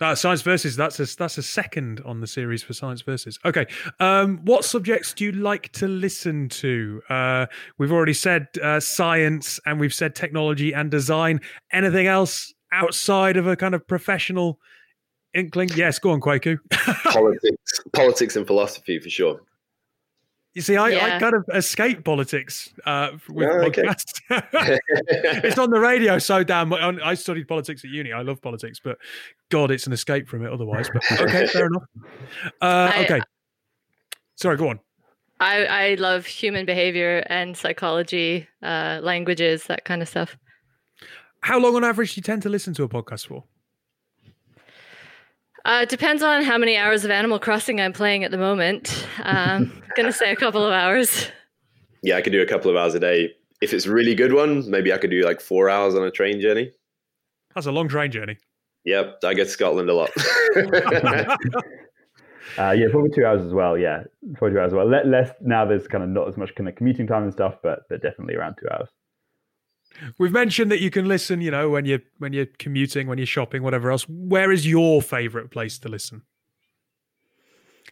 Uh, 0.00 0.14
Science 0.14 0.42
Versus. 0.42 0.76
That's 0.76 1.00
a 1.00 1.16
that's 1.16 1.38
a 1.38 1.42
second 1.42 2.02
on 2.04 2.20
the 2.20 2.26
series 2.26 2.62
for 2.62 2.74
Science 2.74 3.00
Versus. 3.02 3.38
Okay. 3.44 3.66
Um, 3.98 4.38
what 4.44 4.64
subjects 4.64 5.14
do 5.14 5.24
you 5.24 5.32
like 5.32 5.72
to 5.72 5.88
listen 5.88 6.48
to? 6.50 7.00
Uh, 7.08 7.46
we've 7.78 7.92
already 7.92 8.12
said 8.12 8.48
uh, 8.62 8.78
science, 8.80 9.58
and 9.64 9.80
we've 9.80 9.94
said 9.94 10.14
technology 10.14 10.74
and 10.74 10.90
design. 10.90 11.40
Anything 11.72 12.06
else 12.06 12.52
outside 12.72 13.38
of 13.38 13.46
a 13.46 13.56
kind 13.56 13.74
of 13.74 13.86
professional 13.86 14.58
inkling? 15.32 15.70
Yes. 15.74 15.98
Go 15.98 16.10
on, 16.10 16.20
Kwaku. 16.20 16.58
politics, 17.04 17.80
politics, 17.94 18.36
and 18.36 18.46
philosophy 18.46 18.98
for 18.98 19.08
sure. 19.08 19.40
You 20.56 20.62
see, 20.62 20.74
I, 20.74 20.88
yeah. 20.88 21.16
I 21.16 21.20
kind 21.20 21.34
of 21.34 21.44
escape 21.52 22.02
politics 22.02 22.72
uh, 22.86 23.10
with 23.28 23.46
oh, 23.46 23.68
podcasts. 23.68 24.22
Okay. 24.30 24.78
it's 25.44 25.58
on 25.58 25.68
the 25.68 25.78
radio 25.78 26.18
so 26.18 26.42
damn. 26.42 26.72
I 26.72 27.12
studied 27.12 27.46
politics 27.46 27.84
at 27.84 27.90
uni. 27.90 28.10
I 28.10 28.22
love 28.22 28.40
politics, 28.40 28.80
but 28.82 28.96
God, 29.50 29.70
it's 29.70 29.86
an 29.86 29.92
escape 29.92 30.26
from 30.26 30.46
it 30.46 30.50
otherwise. 30.50 30.88
But 30.90 31.04
okay, 31.20 31.46
fair 31.48 31.66
enough. 31.66 31.82
Uh, 32.62 32.90
okay, 33.00 33.20
sorry, 34.36 34.56
go 34.56 34.70
on. 34.70 34.80
I, 35.40 35.66
I 35.66 35.94
love 35.96 36.24
human 36.24 36.64
behavior 36.64 37.22
and 37.26 37.54
psychology, 37.54 38.48
uh, 38.62 39.00
languages, 39.02 39.64
that 39.64 39.84
kind 39.84 40.00
of 40.00 40.08
stuff. 40.08 40.38
How 41.40 41.58
long 41.58 41.76
on 41.76 41.84
average 41.84 42.14
do 42.14 42.20
you 42.20 42.22
tend 42.22 42.40
to 42.44 42.48
listen 42.48 42.72
to 42.72 42.82
a 42.82 42.88
podcast 42.88 43.26
for? 43.26 43.44
Uh, 45.66 45.80
it 45.82 45.88
depends 45.88 46.22
on 46.22 46.44
how 46.44 46.56
many 46.56 46.76
hours 46.76 47.04
of 47.04 47.10
Animal 47.10 47.40
Crossing 47.40 47.80
I'm 47.80 47.92
playing 47.92 48.22
at 48.22 48.30
the 48.30 48.38
moment. 48.38 49.04
Um, 49.24 49.82
gonna 49.96 50.12
say 50.12 50.30
a 50.30 50.36
couple 50.36 50.64
of 50.64 50.72
hours. 50.72 51.26
Yeah, 52.04 52.16
I 52.16 52.22
could 52.22 52.32
do 52.32 52.40
a 52.40 52.46
couple 52.46 52.70
of 52.70 52.76
hours 52.76 52.94
a 52.94 53.00
day. 53.00 53.34
If 53.60 53.74
it's 53.74 53.84
a 53.84 53.90
really 53.90 54.14
good 54.14 54.32
one, 54.32 54.70
maybe 54.70 54.92
I 54.92 54.98
could 54.98 55.10
do 55.10 55.24
like 55.24 55.40
four 55.40 55.68
hours 55.68 55.96
on 55.96 56.04
a 56.04 56.10
train 56.12 56.40
journey. 56.40 56.70
That's 57.52 57.66
a 57.66 57.72
long 57.72 57.88
train 57.88 58.12
journey. 58.12 58.38
Yep, 58.84 59.18
I 59.24 59.34
get 59.34 59.50
Scotland 59.50 59.90
a 59.90 59.94
lot. 59.94 60.10
uh, 62.56 62.70
yeah, 62.70 62.86
probably 62.92 63.10
two 63.10 63.26
hours 63.26 63.44
as 63.44 63.52
well. 63.52 63.76
Yeah, 63.76 64.04
probably 64.34 64.54
two 64.54 64.60
hours 64.60 64.72
as 64.72 64.74
well. 64.74 64.88
less 64.88 65.32
now. 65.40 65.64
There's 65.64 65.88
kind 65.88 66.04
of 66.04 66.10
not 66.10 66.28
as 66.28 66.36
much 66.36 66.54
kind 66.54 66.68
of 66.68 66.76
commuting 66.76 67.08
time 67.08 67.24
and 67.24 67.32
stuff, 67.32 67.56
but 67.60 67.80
but 67.90 68.00
definitely 68.02 68.36
around 68.36 68.54
two 68.60 68.68
hours. 68.70 68.90
We've 70.18 70.32
mentioned 70.32 70.70
that 70.70 70.80
you 70.80 70.90
can 70.90 71.06
listen, 71.06 71.40
you 71.40 71.50
know, 71.50 71.70
when 71.70 71.84
you're 71.84 72.00
when 72.18 72.32
you're 72.32 72.46
commuting, 72.58 73.06
when 73.06 73.18
you're 73.18 73.26
shopping, 73.26 73.62
whatever 73.62 73.90
else. 73.90 74.08
Where 74.08 74.52
is 74.52 74.66
your 74.66 75.02
favorite 75.02 75.50
place 75.50 75.78
to 75.80 75.88
listen? 75.88 76.22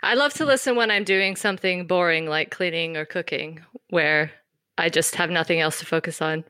I 0.03 0.15
love 0.15 0.35
to 0.35 0.45
listen 0.45 0.77
when 0.77 0.91
I'm 0.91 1.05
doing 1.05 1.35
something 1.37 1.87
boring 1.87 2.27
like 2.27 2.51
cleaning 2.51 2.97
or 2.97 3.05
cooking, 3.05 3.61
where 3.89 4.31
I 4.77 4.89
just 4.89 5.15
have 5.15 5.31
nothing 5.31 5.61
else 5.61 5.79
to 5.79 5.87
focus 5.87 6.21
on. 6.21 6.45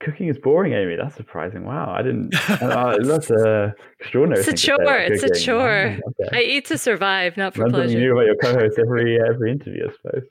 Cooking 0.00 0.28
is 0.28 0.38
boring, 0.38 0.72
Amy. 0.72 0.96
That's 0.96 1.14
surprising. 1.14 1.64
Wow, 1.64 1.92
I 1.92 2.02
didn't. 2.02 2.34
Uh, 2.62 2.96
that's 3.02 3.30
a 3.30 3.74
extraordinary. 4.00 4.40
It's 4.40 4.48
a 4.48 4.56
chore. 4.56 4.98
It's 4.98 5.22
a 5.22 5.34
chore. 5.38 5.98
Oh, 6.04 6.12
okay. 6.20 6.38
I 6.38 6.42
eat 6.42 6.64
to 6.66 6.78
survive, 6.78 7.36
not 7.36 7.54
for 7.54 7.68
pleasure. 7.68 7.92
You 7.92 8.00
knew 8.00 8.12
about 8.12 8.26
your 8.26 8.36
co-host 8.36 8.78
every 8.78 9.20
every 9.20 9.52
interview, 9.52 9.88
I 9.88 9.92
suppose. 9.92 10.28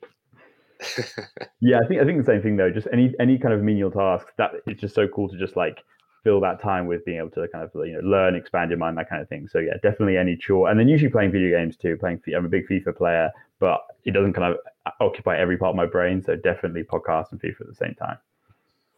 yeah, 1.60 1.78
I 1.82 1.86
think 1.86 2.00
I 2.00 2.04
think 2.04 2.18
the 2.18 2.24
same 2.24 2.42
thing 2.42 2.56
though. 2.56 2.70
Just 2.70 2.88
any 2.92 3.14
any 3.20 3.38
kind 3.38 3.54
of 3.54 3.62
menial 3.62 3.90
tasks 3.90 4.32
that 4.38 4.52
it's 4.66 4.80
just 4.80 4.94
so 4.94 5.08
cool 5.08 5.28
to 5.28 5.38
just 5.38 5.56
like 5.56 5.82
fill 6.24 6.40
that 6.40 6.60
time 6.62 6.86
with 6.86 7.04
being 7.04 7.18
able 7.18 7.30
to 7.30 7.48
kind 7.48 7.64
of 7.64 7.70
you 7.86 7.94
know 7.94 8.08
learn, 8.08 8.34
expand 8.34 8.70
your 8.70 8.78
mind, 8.78 8.96
that 8.96 9.08
kind 9.08 9.22
of 9.22 9.28
thing. 9.28 9.48
So 9.48 9.58
yeah, 9.58 9.74
definitely 9.82 10.16
any 10.16 10.36
chore, 10.36 10.70
and 10.70 10.78
then 10.78 10.88
usually 10.88 11.10
playing 11.10 11.32
video 11.32 11.58
games 11.58 11.76
too. 11.76 11.96
Playing, 11.96 12.20
I'm 12.36 12.44
a 12.44 12.48
big 12.48 12.66
FIFA 12.68 12.96
player, 12.96 13.30
but 13.58 13.80
it 14.04 14.12
doesn't 14.12 14.32
kind 14.32 14.54
of 14.54 14.58
uh, 14.86 14.90
occupy 15.04 15.38
every 15.38 15.56
part 15.56 15.70
of 15.70 15.76
my 15.76 15.86
brain. 15.86 16.22
So 16.22 16.36
definitely 16.36 16.84
podcast 16.84 17.32
and 17.32 17.40
FIFA 17.40 17.60
at 17.62 17.66
the 17.68 17.74
same 17.74 17.94
time. 17.94 18.18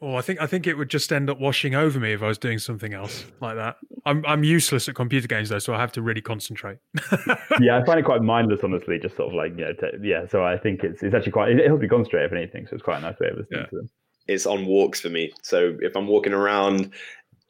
Oh, 0.04 0.16
I 0.16 0.20
think 0.20 0.38
I 0.38 0.46
think 0.46 0.66
it 0.66 0.74
would 0.74 0.90
just 0.90 1.10
end 1.14 1.30
up 1.30 1.40
washing 1.40 1.74
over 1.74 1.98
me 1.98 2.12
if 2.12 2.22
I 2.22 2.26
was 2.26 2.36
doing 2.36 2.58
something 2.58 2.92
else 2.92 3.24
like 3.40 3.56
that. 3.56 3.76
I'm 4.04 4.22
I'm 4.26 4.44
useless 4.44 4.86
at 4.86 4.94
computer 4.94 5.26
games 5.26 5.48
though, 5.48 5.58
so 5.58 5.72
I 5.72 5.80
have 5.80 5.92
to 5.92 6.02
really 6.02 6.20
concentrate. 6.20 6.76
yeah, 7.58 7.78
I 7.78 7.84
find 7.86 7.98
it 7.98 8.04
quite 8.04 8.20
mindless, 8.20 8.60
honestly. 8.62 8.98
Just 8.98 9.16
sort 9.16 9.30
of 9.30 9.34
like 9.34 9.52
you 9.52 9.64
know, 9.64 9.72
t- 9.72 9.96
yeah. 10.02 10.26
So 10.26 10.44
I 10.44 10.58
think 10.58 10.84
it's 10.84 11.02
it's 11.02 11.14
actually 11.14 11.32
quite 11.32 11.52
it 11.52 11.66
helps 11.66 11.80
me 11.80 11.88
concentrate 11.88 12.26
if 12.26 12.32
anything. 12.32 12.66
So 12.66 12.74
it's 12.74 12.82
quite 12.82 12.98
a 12.98 13.00
nice 13.00 13.18
way 13.18 13.28
of 13.28 13.38
listening 13.38 13.60
yeah. 13.60 13.66
to 13.66 13.76
them. 13.76 13.90
It's 14.28 14.44
on 14.44 14.66
walks 14.66 15.00
for 15.00 15.08
me. 15.08 15.32
So 15.42 15.74
if 15.80 15.96
I'm 15.96 16.06
walking 16.06 16.34
around, 16.34 16.92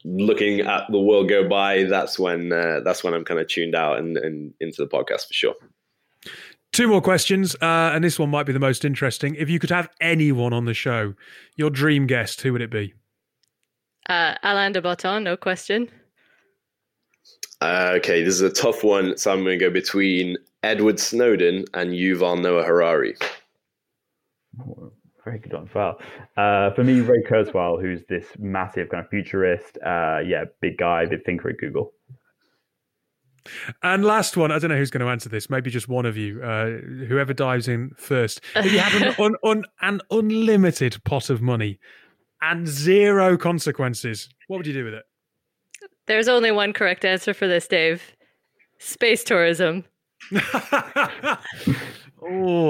looking 0.05 0.61
at 0.61 0.83
the 0.89 0.99
world 0.99 1.27
go 1.27 1.49
by, 1.49 1.83
that's 1.83 2.17
when 2.17 2.53
uh, 2.53 2.79
that's 2.85 3.03
when 3.03 3.13
I'm 3.13 3.25
kind 3.25 3.41
of 3.41 3.49
tuned 3.49 3.75
out 3.75 3.97
and, 3.97 4.15
and 4.15 4.53
into 4.61 4.81
the 4.81 4.87
podcast 4.87 5.27
for 5.27 5.33
sure. 5.33 5.55
Two 6.75 6.89
more 6.89 7.01
questions, 7.01 7.55
uh, 7.61 7.91
and 7.93 8.03
this 8.03 8.19
one 8.19 8.29
might 8.29 8.45
be 8.45 8.51
the 8.51 8.59
most 8.59 8.83
interesting. 8.83 9.33
If 9.35 9.49
you 9.49 9.59
could 9.59 9.69
have 9.69 9.87
anyone 10.01 10.51
on 10.51 10.65
the 10.65 10.73
show, 10.73 11.13
your 11.55 11.69
dream 11.69 12.05
guest, 12.05 12.41
who 12.41 12.51
would 12.51 12.61
it 12.61 12.69
be? 12.69 12.93
Uh, 14.09 14.33
Alain 14.43 14.73
de 14.73 14.81
Botton, 14.81 15.23
no 15.23 15.37
question. 15.37 15.89
Uh, 17.61 17.93
okay, 17.95 18.23
this 18.23 18.33
is 18.33 18.41
a 18.41 18.49
tough 18.49 18.83
one, 18.83 19.17
so 19.17 19.31
I'm 19.31 19.45
going 19.45 19.57
to 19.57 19.65
go 19.65 19.71
between 19.71 20.35
Edward 20.63 20.99
Snowden 20.99 21.63
and 21.73 21.91
Yuval 21.91 22.41
Noah 22.41 22.65
Harari. 22.65 23.15
Oh, 24.59 24.91
very 25.23 25.39
good 25.39 25.53
one. 25.53 25.69
Well, 25.73 25.97
uh, 26.35 26.71
for 26.73 26.83
me, 26.83 26.99
Ray 26.99 27.23
Kurzweil, 27.23 27.81
who's 27.81 28.01
this 28.09 28.27
massive 28.37 28.89
kind 28.89 29.01
of 29.01 29.09
futurist, 29.09 29.77
uh, 29.77 30.19
yeah, 30.25 30.43
big 30.59 30.77
guy, 30.77 31.05
big 31.05 31.23
thinker 31.23 31.51
at 31.51 31.57
Google. 31.57 31.93
And 33.83 34.03
last 34.03 34.37
one, 34.37 34.51
I 34.51 34.59
don't 34.59 34.69
know 34.69 34.77
who's 34.77 34.91
going 34.91 35.05
to 35.05 35.11
answer 35.11 35.29
this. 35.29 35.49
Maybe 35.49 35.69
just 35.69 35.87
one 35.87 36.05
of 36.05 36.17
you, 36.17 36.41
uh, 36.41 36.77
whoever 37.07 37.33
dives 37.33 37.67
in 37.67 37.91
first. 37.97 38.41
If 38.55 38.71
you 38.71 38.79
had 38.79 39.01
an, 39.01 39.15
un, 39.19 39.35
un, 39.43 39.65
an 39.81 40.01
unlimited 40.11 41.03
pot 41.03 41.29
of 41.29 41.41
money 41.41 41.79
and 42.41 42.67
zero 42.67 43.37
consequences, 43.37 44.29
what 44.47 44.57
would 44.57 44.67
you 44.67 44.73
do 44.73 44.85
with 44.85 44.93
it? 44.93 45.03
There's 46.07 46.27
only 46.27 46.51
one 46.51 46.73
correct 46.73 47.05
answer 47.05 47.33
for 47.33 47.47
this, 47.47 47.67
Dave. 47.67 48.15
Space 48.77 49.23
tourism. 49.23 49.85
oh, 50.33 50.41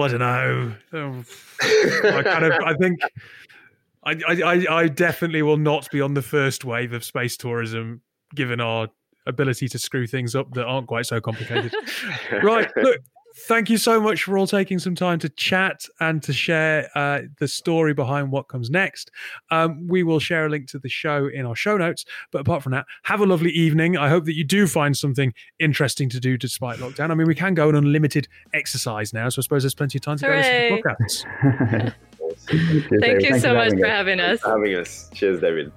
I 0.01 0.07
don't 0.07 0.19
know. 0.19 0.73
Oh, 0.93 1.23
I 1.61 2.21
kind 2.23 2.45
of, 2.45 2.53
I 2.63 2.73
think, 2.75 2.99
I, 4.03 4.15
I, 4.27 4.65
I 4.69 4.87
definitely 4.87 5.41
will 5.41 5.57
not 5.57 5.89
be 5.91 5.99
on 5.99 6.13
the 6.13 6.21
first 6.21 6.63
wave 6.63 6.93
of 6.93 7.03
space 7.03 7.37
tourism, 7.37 8.01
given 8.33 8.61
our 8.61 8.87
ability 9.25 9.67
to 9.69 9.79
screw 9.79 10.07
things 10.07 10.35
up 10.35 10.53
that 10.53 10.65
aren't 10.65 10.87
quite 10.87 11.05
so 11.05 11.19
complicated. 11.19 11.73
right, 12.43 12.71
look, 12.77 13.01
thank 13.35 13.69
you 13.69 13.77
so 13.77 13.99
much 13.99 14.23
for 14.23 14.37
all 14.37 14.47
taking 14.47 14.79
some 14.79 14.95
time 14.95 15.19
to 15.19 15.29
chat 15.29 15.85
and 15.99 16.23
to 16.23 16.33
share 16.33 16.89
uh, 16.95 17.21
the 17.39 17.47
story 17.47 17.93
behind 17.93 18.31
what 18.31 18.47
comes 18.47 18.69
next. 18.69 19.11
Um, 19.51 19.87
we 19.87 20.03
will 20.03 20.19
share 20.19 20.45
a 20.45 20.49
link 20.49 20.67
to 20.69 20.79
the 20.79 20.89
show 20.89 21.27
in 21.27 21.45
our 21.45 21.55
show 21.55 21.77
notes. 21.77 22.05
But 22.31 22.41
apart 22.41 22.63
from 22.63 22.71
that, 22.71 22.85
have 23.03 23.21
a 23.21 23.25
lovely 23.25 23.51
evening. 23.51 23.97
I 23.97 24.09
hope 24.09 24.25
that 24.25 24.35
you 24.35 24.43
do 24.43 24.67
find 24.67 24.95
something 24.95 25.33
interesting 25.59 26.09
to 26.09 26.19
do 26.19 26.37
despite 26.37 26.79
lockdown. 26.79 27.11
I 27.11 27.15
mean, 27.15 27.27
we 27.27 27.35
can 27.35 27.53
go 27.53 27.67
on 27.67 27.75
unlimited 27.75 28.27
exercise 28.53 29.13
now, 29.13 29.29
so 29.29 29.39
I 29.39 29.43
suppose 29.43 29.63
there's 29.63 29.75
plenty 29.75 29.97
of 29.97 30.03
time 30.03 30.17
to 30.19 30.25
Hooray. 30.25 30.69
go 30.69 30.81
to 30.81 31.09
some 31.09 31.25
podcasts. 31.35 31.93
Thank 33.01 33.23
you 33.23 33.39
so 33.39 33.53
much 33.53 33.73
for 33.73 33.87
having 33.87 34.19
us. 34.19 34.41
having 34.43 34.75
us. 34.75 35.09
Cheers, 35.13 35.41
David. 35.41 35.71